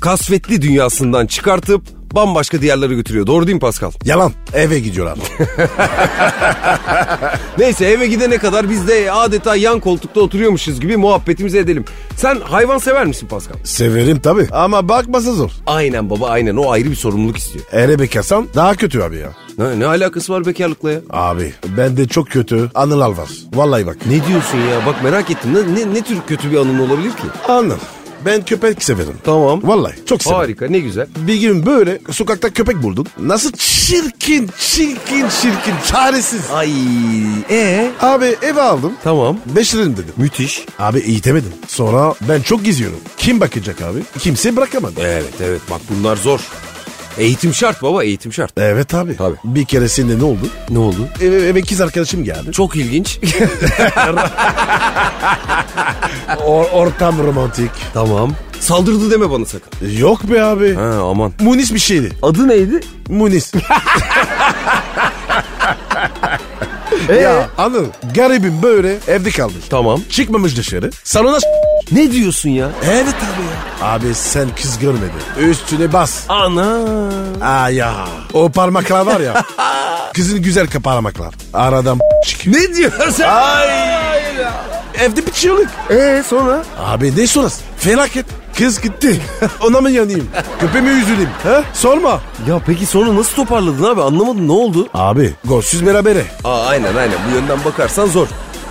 kasvetli 0.00 0.62
dünyasından 0.62 1.26
çıkartıp 1.26 1.82
bambaşka 2.14 2.62
diyarlara 2.62 2.92
götürüyor. 2.92 3.26
Doğru 3.26 3.46
değil 3.46 3.54
mi 3.54 3.60
Pascal? 3.60 3.90
Yalan. 4.04 4.32
Eve 4.52 4.78
gidiyorlar. 4.78 5.18
Neyse 7.58 7.86
eve 7.86 8.06
gidene 8.06 8.38
kadar 8.38 8.70
biz 8.70 8.88
de 8.88 9.12
adeta 9.12 9.56
yan 9.56 9.80
koltukta 9.80 10.20
oturuyormuşuz 10.20 10.80
gibi 10.80 10.96
muhabbetimizi 10.96 11.58
edelim. 11.58 11.84
Sen 12.16 12.40
hayvan 12.40 12.78
sever 12.78 13.06
misin 13.06 13.26
Pascal? 13.26 13.54
Severim 13.64 14.20
tabii. 14.20 14.48
Ama 14.52 14.88
bakması 14.88 15.34
zor. 15.34 15.50
Aynen 15.66 16.10
baba 16.10 16.28
aynen 16.28 16.56
o 16.56 16.70
ayrı 16.70 16.90
bir 16.90 16.96
sorumluluk 16.96 17.36
istiyor. 17.36 17.64
Ere 17.72 17.98
bekarsan 17.98 18.46
daha 18.54 18.74
kötü 18.74 19.02
abi 19.02 19.16
ya. 19.16 19.28
Ne, 19.58 19.78
ne 19.78 19.86
alakası 19.86 20.32
var 20.32 20.46
bekarlıkla 20.46 20.90
ya? 20.90 21.00
Abi 21.10 21.52
bende 21.76 22.08
çok 22.08 22.28
kötü 22.30 22.70
anılar 22.74 23.10
var. 23.10 23.28
Vallahi 23.54 23.86
bak. 23.86 23.96
Ne 24.06 24.26
diyorsun 24.26 24.58
ya 24.58 24.86
bak 24.86 25.02
merak 25.04 25.30
ettim 25.30 25.50
ne, 25.54 25.74
ne, 25.80 25.94
ne 25.94 26.02
tür 26.02 26.16
kötü 26.28 26.50
bir 26.50 26.56
anın 26.56 26.78
olabilir 26.78 27.10
ki? 27.10 27.26
Anıl. 27.48 27.76
Ben 28.26 28.44
köpek 28.44 28.82
severim. 28.82 29.14
Tamam. 29.24 29.60
Vallahi 29.64 29.94
çok 30.06 30.22
severim. 30.22 30.40
Harika 30.40 30.66
ne 30.68 30.78
güzel. 30.78 31.06
Bir 31.16 31.34
gün 31.40 31.66
böyle 31.66 31.98
sokakta 32.10 32.50
köpek 32.50 32.82
buldum. 32.82 33.06
Nasıl 33.18 33.52
çirkin, 33.52 34.50
çirkin, 34.58 35.26
çirkin, 35.42 35.74
çaresiz. 35.86 36.40
Ay 36.52 36.70
e 37.50 37.90
Abi 38.00 38.36
eve 38.42 38.62
aldım. 38.62 38.92
tamam. 39.04 39.38
Beş 39.56 39.74
lirim 39.74 39.92
dedim. 39.92 40.14
Müthiş. 40.16 40.66
Abi 40.78 40.98
eğitemedim. 40.98 41.52
Sonra 41.68 42.14
ben 42.28 42.40
çok 42.40 42.64
geziyorum. 42.64 42.98
Kim 43.16 43.40
bakacak 43.40 43.82
abi? 43.82 43.98
Kimse 44.18 44.56
bırakamadı. 44.56 45.00
Evet 45.00 45.34
evet 45.44 45.60
bak 45.70 45.80
bunlar 45.90 46.16
zor. 46.16 46.40
Eğitim 47.18 47.54
şart 47.54 47.82
baba 47.82 48.04
eğitim 48.04 48.32
şart. 48.32 48.52
Evet 48.56 48.94
abi. 48.94 49.16
Tabii. 49.16 49.36
Bir 49.44 49.64
keresinde 49.64 50.18
ne 50.18 50.24
oldu? 50.24 50.46
Ne 50.70 50.78
oldu? 50.78 51.08
Eve, 51.20 51.36
eve 51.48 51.60
kız 51.62 51.80
arkadaşım 51.80 52.24
geldi. 52.24 52.52
Çok 52.52 52.76
ilginç. 52.76 53.18
Or- 56.28 56.70
ortam 56.70 57.18
romantik. 57.26 57.70
tamam. 57.94 58.32
Saldırdı 58.60 59.10
deme 59.10 59.30
bana 59.30 59.44
sakın. 59.44 59.70
Yok 59.98 60.30
be 60.30 60.42
abi. 60.42 60.74
Ha 60.74 60.98
aman. 61.10 61.32
Munis 61.40 61.74
bir 61.74 61.78
şeydi. 61.78 62.12
Adı 62.22 62.48
neydi? 62.48 62.80
Munis. 63.08 63.52
ya 67.12 67.48
anıl 67.58 67.84
garibim 68.14 68.62
böyle 68.62 68.98
evde 69.08 69.30
kalmış. 69.30 69.64
Tamam. 69.70 70.00
Çıkmamış 70.10 70.56
dışarı. 70.56 70.90
Salona 71.04 71.38
Ne 71.92 72.12
diyorsun 72.12 72.48
ya? 72.50 72.68
Evet 72.84 73.14
abi 73.14 73.42
ya. 73.82 73.88
Abi 73.90 74.14
sen 74.14 74.48
kız 74.62 74.78
görmedin. 74.78 75.48
Üstüne 75.50 75.92
bas. 75.92 76.20
Ana. 76.28 76.78
Aa 77.42 77.68
ya. 77.70 77.94
O 78.32 78.48
parmaklar 78.52 79.06
var 79.06 79.20
ya. 79.20 79.44
Kızın 80.14 80.42
güzel 80.42 80.66
parmaklar. 80.66 81.34
Aradan 81.54 81.98
çıkıyor. 82.26 82.56
Ne 82.56 82.74
diyorsun? 82.74 83.22
Ay. 83.22 83.68
Evde 85.00 85.26
bir 85.26 85.32
çığlık. 85.32 85.68
Ee 85.90 86.22
sonra? 86.28 86.64
Abi 86.84 87.16
ne 87.16 87.26
sonrası? 87.26 87.60
Felaket. 87.78 88.26
Kız 88.58 88.80
gitti. 88.80 89.20
Ona 89.66 89.80
mı 89.80 89.90
yanayım? 89.90 90.28
Köpeğime 90.60 90.90
üzüleyim. 90.90 91.28
He? 91.42 91.62
Sorma. 91.72 92.20
Ya 92.48 92.60
peki 92.66 92.86
sonra 92.86 93.14
nasıl 93.16 93.34
toparladın 93.36 93.84
abi 93.84 94.02
anlamadım 94.02 94.48
ne 94.48 94.52
oldu? 94.52 94.88
Abi 94.94 95.32
golsüz 95.44 95.86
berabere. 95.86 96.24
Aa 96.44 96.66
aynen 96.66 96.94
aynen 96.96 97.18
bu 97.30 97.34
yönden 97.34 97.58
bakarsan 97.64 98.06
zor. 98.06 98.28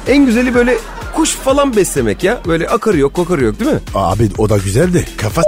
En 0.07 0.25
güzeli 0.25 0.55
böyle 0.55 0.77
kuş 1.15 1.29
falan 1.35 1.75
beslemek 1.75 2.23
ya. 2.23 2.37
Böyle 2.47 2.67
akarı 2.69 2.97
yok 2.97 3.13
kokarı 3.13 3.43
yok 3.43 3.59
değil 3.59 3.71
mi? 3.71 3.79
Abi 3.95 4.29
o 4.37 4.49
da 4.49 4.57
güzeldi. 4.57 5.05
Kafa 5.17 5.41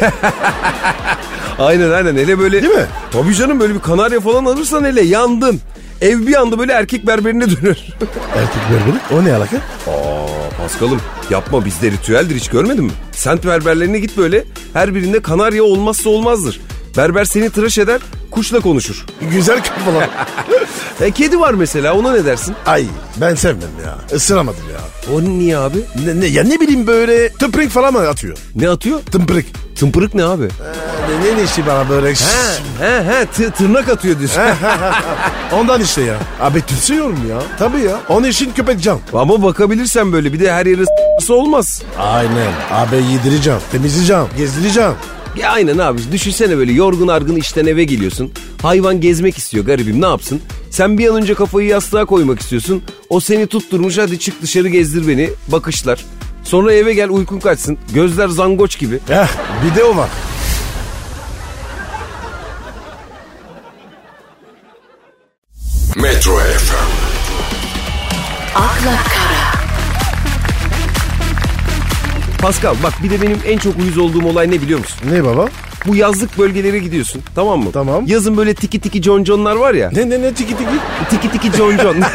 Aynen 1.60 1.91
aynen 1.91 2.15
hele 2.17 2.39
böyle. 2.39 2.62
Değil 2.63 2.74
mi? 2.74 2.86
Tabii 3.12 3.36
canım 3.36 3.60
böyle 3.60 3.76
bir 3.76 3.80
kanarya 3.80 4.19
falan 4.19 4.45
alırsan 4.45 4.84
hele 4.84 5.02
yandın. 5.02 5.62
Ev 6.02 6.28
bir 6.28 6.36
anda 6.41 6.60
böyle 6.60 6.74
erkek 6.74 7.08
berberine 7.08 7.45
dönür. 7.45 7.78
Erkek 8.36 8.62
berberi. 8.71 9.21
O 9.21 9.26
ne 9.26 9.34
alaka? 9.36 9.58
Aa 9.58 10.62
Paskal'ım 10.62 11.02
yapma 11.32 11.65
bizde 11.65 11.91
ritüeldir 11.91 12.36
hiç 12.36 12.50
görmedin 12.50 12.84
mi? 12.84 12.91
Sent 13.12 13.46
berberlerine 13.46 14.00
git 14.00 14.17
böyle 14.17 14.44
her 14.74 14.96
birinde 14.96 15.22
kanarya 15.22 15.63
olmazsa 15.63 16.10
olmazdır. 16.10 16.60
Berber 16.97 17.25
seni 17.25 17.49
tıraş 17.49 17.77
eder 17.77 18.01
kuşla 18.32 18.60
konuşur. 18.60 19.06
Güzel 19.32 19.63
kafalar. 19.63 20.10
E, 21.01 21.12
kedi 21.12 21.39
var 21.39 21.54
mesela 21.54 21.93
ona 21.93 22.12
ne 22.12 22.25
dersin? 22.25 22.56
Ay 22.65 22.86
ben 23.21 23.36
sevmem 23.36 23.69
ya. 23.86 24.15
Isıramadım 24.17 24.63
ya. 24.73 25.13
O 25.15 25.21
niye 25.21 25.58
abi? 25.58 25.77
Ne, 26.06 26.19
ne, 26.19 26.25
ya 26.25 26.43
ne 26.43 26.60
bileyim 26.60 26.88
böyle 26.88 27.30
tımpırık 27.34 27.69
falan 27.71 27.93
mı 27.93 27.99
atıyor? 28.08 28.38
Ne 28.56 28.69
atıyor? 28.69 28.99
Tımpırık. 29.12 29.45
Tımpırık 29.80 30.15
ne 30.15 30.23
abi? 30.25 30.43
Ne, 31.23 31.38
ne 31.38 31.43
işi 31.43 31.67
bana 31.67 31.89
böyle? 31.89 32.08
He 32.10 32.15
he 32.80 33.04
he 33.04 33.23
tı- 33.23 33.51
tırnak 33.51 33.89
atıyor 33.89 34.19
diyorsun. 34.19 34.41
Ondan 35.54 35.82
işte 35.82 36.01
ya. 36.01 36.15
Abi 36.41 36.62
tutuyorum 36.62 37.19
ya. 37.30 37.38
Tabii 37.60 37.80
ya. 37.82 37.95
Onun 38.10 38.27
için 38.27 38.51
köpek 38.56 38.82
can. 38.82 38.99
Ama 39.13 39.43
bakabilirsen 39.43 40.13
böyle 40.13 40.34
bir 40.34 40.39
de 40.39 40.51
her 40.54 40.65
yeri 40.65 40.86
s- 41.21 41.34
olmaz. 41.34 41.82
Aynen. 41.99 42.51
Abi 42.71 42.95
yedireceğim. 42.95 43.60
Temizleyeceğim. 43.71 44.25
Gezdireceğim. 44.38 44.93
Ya 45.38 45.50
aynen 45.52 45.78
abi 45.78 46.00
düşünsene 46.12 46.58
böyle 46.58 46.72
yorgun 46.72 47.08
argın 47.08 47.36
işten 47.36 47.65
eve 47.65 47.84
geliyorsun. 47.84 48.32
Hayvan 48.62 49.02
gezmek 49.02 49.38
istiyor 49.38 49.65
garibim 49.65 50.02
ne 50.02 50.06
yapsın? 50.06 50.41
Sen 50.70 50.98
bir 50.98 51.08
an 51.10 51.15
önce 51.15 51.34
kafayı 51.34 51.67
yastığa 51.67 52.06
koymak 52.06 52.39
istiyorsun. 52.41 52.84
O 53.10 53.20
seni 53.20 53.48
tutturmuş 53.48 53.98
hadi 53.98 54.20
çık 54.20 54.41
dışarı 54.41 54.67
gezdir 54.70 55.08
beni 55.08 55.30
bakışlar. 55.48 56.06
Sonra 56.44 56.74
eve 56.74 56.94
gel 56.94 57.10
uykun 57.10 57.39
kaçsın. 57.39 57.78
Gözler 57.94 58.28
zangoç 58.28 58.80
gibi. 58.80 59.00
Eh, 59.10 59.28
bir 59.65 59.76
de 59.76 59.84
o 59.84 59.98
var. 59.98 60.10
Metro 65.96 66.36
FM, 66.38 66.91
akla 68.56 68.96
kara, 69.13 69.40
Pascal 72.41 72.75
bak 72.84 72.93
bir 73.04 73.10
de 73.10 73.21
benim 73.21 73.39
en 73.47 73.58
çok 73.58 73.77
uyuz 73.80 73.97
olduğum 73.97 74.25
olay 74.25 74.51
ne 74.51 74.62
biliyor 74.62 74.80
musun? 74.80 74.97
Ne 75.12 75.23
baba? 75.23 75.47
Bu 75.88 75.95
yazlık 75.95 76.38
bölgelere 76.39 76.80
gidiyorsun 76.80 77.21
tamam 77.36 77.60
mı? 77.60 77.71
Tamam. 77.73 78.04
Yazın 78.08 78.38
böyle 78.38 78.54
tiki 78.54 78.80
tiki 78.80 79.01
conconlar 79.01 79.56
var 79.56 79.73
ya. 79.73 79.89
Ne 79.95 80.10
ne 80.10 80.21
ne 80.21 80.34
tiki 80.34 80.58
tiki? 80.58 80.69
Tiki 81.10 81.32
tiki 81.32 81.51
concon. 81.58 81.95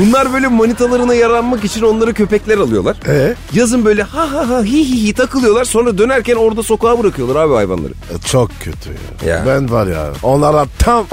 Bunlar 0.00 0.32
böyle 0.32 0.48
manitalarına 0.48 1.14
yaranmak 1.14 1.64
için 1.64 1.82
onları 1.82 2.14
köpekler 2.14 2.58
alıyorlar. 2.58 2.96
Ee? 3.08 3.34
Yazın 3.52 3.84
böyle 3.84 4.02
ha 4.02 4.32
ha 4.32 4.48
ha 4.48 4.62
hi 4.64 4.84
hi 4.84 5.08
hi 5.08 5.12
takılıyorlar 5.14 5.64
sonra 5.64 5.98
dönerken 5.98 6.36
orada 6.36 6.62
sokağa 6.62 6.98
bırakıyorlar 6.98 7.36
abi 7.36 7.54
hayvanları. 7.54 7.92
E, 7.92 8.18
Çok 8.26 8.50
kötü 8.60 8.90
ya. 9.26 9.34
Ya. 9.36 9.44
Ben 9.46 9.70
var 9.70 9.86
ya 9.86 10.08
onlara 10.22 10.66
tam 10.78 11.04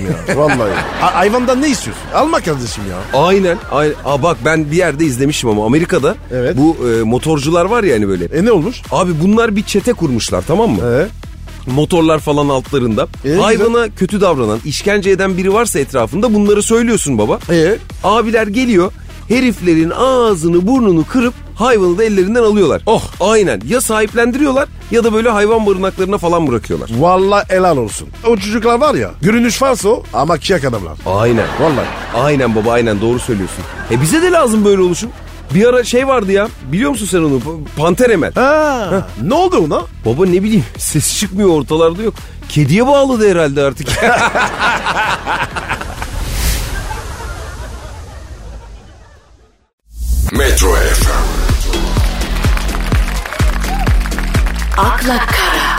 ya 0.00 0.36
vallahi. 0.36 0.70
Ha- 1.00 1.14
hayvandan 1.14 1.62
ne 1.62 1.68
istiyorsun? 1.70 2.04
Alma 2.14 2.40
kardeşim 2.40 2.82
ya. 2.90 3.20
Aynen. 3.20 3.58
aynen. 3.72 3.94
Aa 4.04 4.22
bak 4.22 4.36
ben 4.44 4.70
bir 4.70 4.76
yerde 4.76 5.04
izlemişim 5.04 5.50
ama 5.50 5.66
Amerika'da 5.66 6.14
Evet. 6.34 6.56
bu 6.56 6.76
e, 6.88 7.02
motorcular 7.02 7.64
var 7.64 7.84
ya 7.84 7.94
hani 7.94 8.08
böyle. 8.08 8.24
E 8.24 8.44
ne 8.44 8.52
olmuş? 8.52 8.82
Abi 8.90 9.12
bunlar 9.22 9.56
bir 9.56 9.62
çete 9.62 9.92
kurmuşlar 9.92 10.44
tamam 10.46 10.70
mı? 10.70 10.80
Ee? 10.86 11.06
Motorlar 11.70 12.18
falan 12.18 12.48
altlarında. 12.48 13.06
E, 13.24 13.34
Hayvana 13.34 13.88
kötü 13.96 14.20
davranan, 14.20 14.58
işkence 14.64 15.10
eden 15.10 15.36
biri 15.36 15.52
varsa 15.52 15.78
etrafında 15.78 16.34
bunları 16.34 16.62
söylüyorsun 16.62 17.18
baba. 17.18 17.38
Ee? 17.50 17.76
Abiler 18.04 18.46
geliyor 18.46 18.92
heriflerin 19.32 19.90
ağzını 19.90 20.66
burnunu 20.66 21.04
kırıp 21.06 21.34
hayvanı 21.54 21.98
da 21.98 22.04
ellerinden 22.04 22.42
alıyorlar. 22.42 22.82
Oh. 22.86 23.02
Aynen 23.20 23.60
ya 23.68 23.80
sahiplendiriyorlar 23.80 24.68
ya 24.90 25.04
da 25.04 25.12
böyle 25.12 25.28
hayvan 25.30 25.66
barınaklarına 25.66 26.18
falan 26.18 26.46
bırakıyorlar. 26.46 26.90
Vallahi 26.98 27.44
helal 27.48 27.76
olsun. 27.76 28.08
O 28.26 28.36
çocuklar 28.36 28.80
var 28.80 28.94
ya 28.94 29.10
görünüş 29.22 29.56
falso 29.56 30.02
ama 30.12 30.38
kıyak 30.38 30.64
adamlar. 30.64 30.98
Aynen. 31.06 31.46
Vallahi. 31.60 31.86
Aynen 32.14 32.54
baba 32.56 32.72
aynen 32.72 33.00
doğru 33.00 33.18
söylüyorsun. 33.18 33.64
E 33.90 34.00
bize 34.00 34.22
de 34.22 34.30
lazım 34.30 34.64
böyle 34.64 34.82
oluşum. 34.82 35.10
Bir 35.54 35.66
ara 35.66 35.84
şey 35.84 36.08
vardı 36.08 36.32
ya 36.32 36.48
biliyor 36.72 36.90
musun 36.90 37.06
sen 37.10 37.18
onu 37.18 37.40
Panter 37.76 38.10
Emel. 38.10 38.32
Ha, 38.34 39.08
ne 39.22 39.34
oldu 39.34 39.56
ona? 39.66 39.82
Baba 40.06 40.26
ne 40.26 40.42
bileyim 40.42 40.64
ses 40.78 41.18
çıkmıyor 41.20 41.48
ortalarda 41.48 42.02
yok. 42.02 42.14
Kediye 42.48 42.86
bağladı 42.86 43.30
herhalde 43.30 43.62
artık. 43.62 43.88
Metro 50.38 50.68
FM, 50.72 51.24
akla 54.78 55.18
kara, 55.26 55.76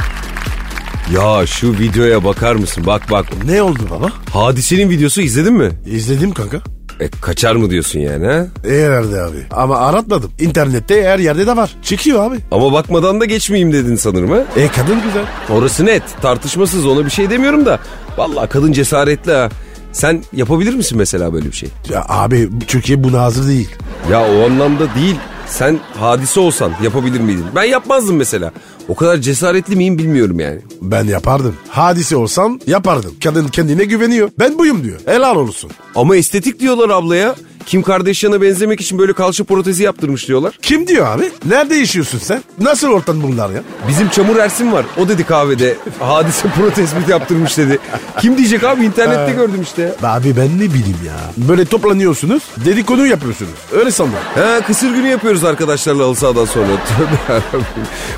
ya 1.13 1.47
şu 1.47 1.79
videoya 1.79 2.23
bakar 2.23 2.55
mısın? 2.55 2.83
Bak 2.87 3.11
bak. 3.11 3.25
Ne 3.45 3.61
oldu 3.61 3.79
baba? 3.91 4.09
Hadisenin 4.33 4.89
videosu 4.89 5.21
izledin 5.21 5.53
mi? 5.53 5.71
İzledim 5.85 6.31
kanka. 6.33 6.57
E 6.99 7.09
kaçar 7.21 7.55
mı 7.55 7.69
diyorsun 7.69 7.99
yani 7.99 8.25
ha? 8.25 8.45
Herhalde 8.65 9.21
abi. 9.21 9.37
Ama 9.51 9.77
aratmadım. 9.77 10.31
İnternette 10.39 11.03
her 11.03 11.19
yerde 11.19 11.47
de 11.47 11.57
var. 11.57 11.75
Çıkıyor 11.83 12.23
abi. 12.23 12.37
Ama 12.51 12.73
bakmadan 12.73 13.21
da 13.21 13.25
geçmeyeyim 13.25 13.73
dedin 13.73 13.95
sanırım 13.95 14.31
ha? 14.31 14.43
E 14.55 14.67
kadın 14.67 15.01
güzel. 15.03 15.25
Orası 15.49 15.85
net. 15.85 16.03
Tartışmasız 16.21 16.85
ona 16.85 17.05
bir 17.05 17.11
şey 17.11 17.29
demiyorum 17.29 17.65
da. 17.65 17.79
Vallahi 18.17 18.49
kadın 18.49 18.71
cesaretli 18.71 19.31
ha. 19.31 19.49
Sen 19.93 20.23
yapabilir 20.33 20.73
misin 20.73 20.97
mesela 20.97 21.33
böyle 21.33 21.45
bir 21.45 21.51
şey? 21.55 21.69
Ya 21.89 22.05
abi 22.09 22.49
Türkiye 22.67 23.03
buna 23.03 23.21
hazır 23.21 23.47
değil. 23.47 23.69
Ya 24.11 24.21
o 24.33 24.45
anlamda 24.45 24.95
değil. 24.95 25.15
Sen 25.47 25.79
hadise 25.99 26.39
olsan 26.39 26.71
yapabilir 26.83 27.19
miydin? 27.19 27.45
Ben 27.55 27.63
yapmazdım 27.63 28.15
mesela. 28.15 28.51
O 28.87 28.95
kadar 28.95 29.17
cesaretli 29.17 29.75
miyim 29.75 29.97
bilmiyorum 29.97 30.39
yani. 30.39 30.59
Ben 30.81 31.03
yapardım. 31.03 31.55
Hadise 31.69 32.15
olsam 32.15 32.59
yapardım. 32.67 33.11
Kadın 33.23 33.47
kendine 33.47 33.83
güveniyor. 33.85 34.29
Ben 34.39 34.57
buyum 34.59 34.83
diyor. 34.83 34.99
Helal 35.05 35.35
olsun. 35.35 35.71
Ama 35.95 36.15
estetik 36.15 36.59
diyorlar 36.59 36.89
ablaya. 36.89 37.35
Kim 37.65 37.81
Kardashian'a 37.83 38.41
benzemek 38.41 38.81
için 38.81 38.99
böyle 38.99 39.13
kalça 39.13 39.43
protezi 39.43 39.83
yaptırmış 39.83 40.27
diyorlar. 40.27 40.57
Kim 40.61 40.87
diyor 40.87 41.07
abi? 41.07 41.31
Nerede 41.45 41.75
yaşıyorsun 41.75 42.17
sen? 42.19 42.43
Nasıl 42.59 42.87
ortam 42.87 43.23
bunlar 43.23 43.49
ya? 43.49 43.63
Bizim 43.87 44.09
Çamur 44.09 44.35
Ersin 44.37 44.71
var. 44.71 44.85
O 44.97 45.07
dedi 45.09 45.23
kahvede 45.23 45.75
hadise 45.99 46.47
protez 46.47 46.93
mi 46.93 46.99
yaptırmış 47.09 47.57
dedi. 47.57 47.79
Kim 48.19 48.37
diyecek 48.37 48.63
abi 48.63 48.85
internette 48.85 49.31
gördüm 49.33 49.61
işte. 49.63 49.95
Abi 50.03 50.37
ben 50.37 50.57
ne 50.57 50.63
bileyim 50.73 50.97
ya. 51.07 51.15
Böyle 51.37 51.65
toplanıyorsunuz. 51.65 52.43
Dedikodu 52.65 53.05
yapıyorsunuz. 53.05 53.51
Öyle 53.71 53.91
sandım. 53.91 54.15
Ha 54.35 54.59
kısır 54.67 54.89
günü 54.89 55.07
yapıyoruz 55.07 55.43
arkadaşlarla 55.43 56.03
halı 56.03 56.15
sahadan 56.15 56.45
sonra. 56.45 56.67
Tövbe 56.97 57.33
yarabbim. 57.33 57.65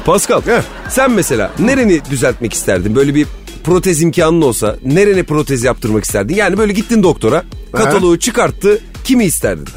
Pascal 0.05 0.41
Heh. 0.41 0.62
sen 0.89 1.12
mesela 1.12 1.51
nereni 1.60 2.01
düzeltmek 2.12 2.53
isterdin? 2.53 2.95
Böyle 2.95 3.15
bir 3.15 3.27
protez 3.63 4.01
imkanın 4.01 4.41
olsa 4.41 4.75
nerene 4.86 5.23
protez 5.23 5.63
yaptırmak 5.63 6.03
isterdin? 6.03 6.36
Yani 6.36 6.58
böyle 6.58 6.73
gittin 6.73 7.03
doktora 7.03 7.43
kataloğu 7.71 8.19
çıkarttı 8.19 8.81
kimi 9.05 9.23
isterdin? 9.25 9.67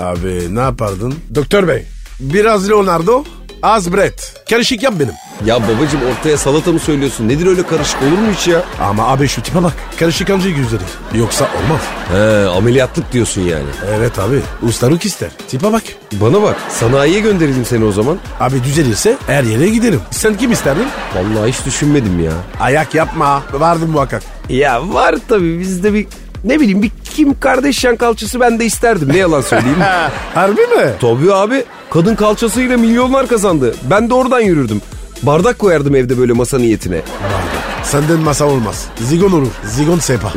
Abi 0.00 0.54
ne 0.54 0.60
yapardın? 0.60 1.14
Doktor 1.34 1.68
bey 1.68 1.84
biraz 2.20 2.68
Leonardo 2.70 3.24
az 3.62 3.92
Brett. 3.92 4.44
Karışık 4.50 4.82
yap 4.82 4.94
benim. 5.00 5.12
Ya 5.44 5.56
babacım 5.62 6.00
ortaya 6.10 6.38
salata 6.38 6.72
mı 6.72 6.78
söylüyorsun? 6.78 7.28
Nedir 7.28 7.46
öyle 7.46 7.62
karışık 7.66 8.02
olur 8.02 8.18
mu 8.18 8.32
hiç 8.36 8.48
ya? 8.48 8.62
Ama 8.80 9.08
abi 9.08 9.28
şu 9.28 9.42
tipe 9.42 9.62
bak. 9.62 9.72
Karışık 9.98 10.30
anca 10.30 10.50
güzeli. 10.50 10.82
Yoksa 11.14 11.44
olmaz. 11.44 11.80
He 12.12 12.48
ameliyatlık 12.48 13.12
diyorsun 13.12 13.40
yani. 13.40 13.64
Evet 13.98 14.18
abi. 14.18 14.40
Ustalık 14.62 15.04
ister. 15.04 15.30
Tipe 15.48 15.72
bak. 15.72 15.82
Bana 16.12 16.42
bak 16.42 16.56
sanayiye 16.68 17.20
gönderelim 17.20 17.64
seni 17.64 17.84
o 17.84 17.92
zaman. 17.92 18.18
Abi 18.40 18.64
düzelirse 18.64 19.16
her 19.26 19.42
yere 19.44 19.68
giderim. 19.68 20.00
Sen 20.10 20.36
kim 20.36 20.52
isterdin? 20.52 20.86
Vallahi 21.14 21.52
hiç 21.52 21.66
düşünmedim 21.66 22.20
ya. 22.24 22.32
Ayak 22.60 22.94
yapma. 22.94 23.42
Vardı 23.52 23.86
muhakkak. 23.86 24.22
Ya 24.48 24.92
var 24.92 25.14
tabii 25.28 25.60
bizde 25.60 25.94
bir 25.94 26.06
ne 26.44 26.60
bileyim 26.60 26.82
bir 26.82 26.90
Kim 27.10 27.40
Kardashian 27.40 27.96
kalçası 27.96 28.40
ben 28.40 28.58
de 28.58 28.64
isterdim 28.64 29.08
ne 29.12 29.16
yalan 29.18 29.40
söyleyeyim. 29.40 29.78
Harbi 30.34 30.60
mi? 30.60 30.92
tabii 31.00 31.32
abi 31.34 31.64
kadın 31.90 32.14
kalçasıyla 32.14 32.76
milyonlar 32.76 33.26
kazandı. 33.28 33.74
Ben 33.90 34.10
de 34.10 34.14
oradan 34.14 34.40
yürürdüm. 34.40 34.82
Bardak 35.22 35.58
koyardım 35.58 35.94
evde 35.94 36.18
böyle 36.18 36.32
masa 36.32 36.58
niyetine. 36.58 37.00
Senden 37.84 38.18
masa 38.18 38.44
olmaz. 38.44 38.86
Zigon 39.00 39.32
olur. 39.32 39.48
Zigon 39.64 39.98
sepa. 39.98 40.32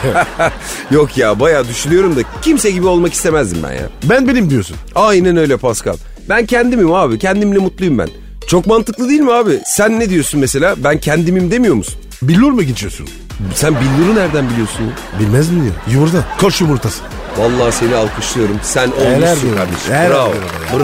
Yok 0.90 1.18
ya 1.18 1.40
bayağı 1.40 1.68
düşünüyorum 1.68 2.16
da 2.16 2.20
kimse 2.42 2.70
gibi 2.70 2.86
olmak 2.86 3.12
istemezdim 3.12 3.58
ben 3.62 3.72
ya. 3.72 3.88
ben 4.04 4.28
benim 4.28 4.50
diyorsun. 4.50 4.76
Aynen 4.94 5.36
öyle 5.36 5.56
Pascal. 5.56 5.96
Ben 6.28 6.46
kendimim 6.46 6.92
abi 6.94 7.18
kendimle 7.18 7.58
mutluyum 7.58 7.98
ben. 7.98 8.08
Çok 8.46 8.66
mantıklı 8.66 9.08
değil 9.08 9.20
mi 9.20 9.32
abi? 9.32 9.60
Sen 9.66 10.00
ne 10.00 10.10
diyorsun 10.10 10.40
mesela? 10.40 10.74
Ben 10.84 11.00
kendimim 11.00 11.50
demiyor 11.50 11.74
musun? 11.74 11.94
Billur 12.22 12.52
mu 12.52 12.62
geçiyorsun? 12.62 13.08
Sen 13.54 13.74
billuru 13.74 14.14
nereden 14.16 14.50
biliyorsun? 14.50 14.82
ya? 14.84 15.20
Bilmez 15.20 15.50
mi 15.50 15.62
diyor? 15.62 15.74
Yumurta. 15.90 16.24
Koş 16.40 16.60
yumurtası. 16.60 17.02
Vallahi 17.38 17.72
seni 17.72 17.94
alkışlıyorum. 17.94 18.60
Sen 18.62 18.86
olmuşsun 18.90 19.54
kardeşim. 19.56 19.94
Helal 19.94 20.10
Bravo. 20.10 20.32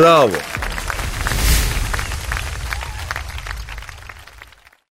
Bravo. 0.00 0.30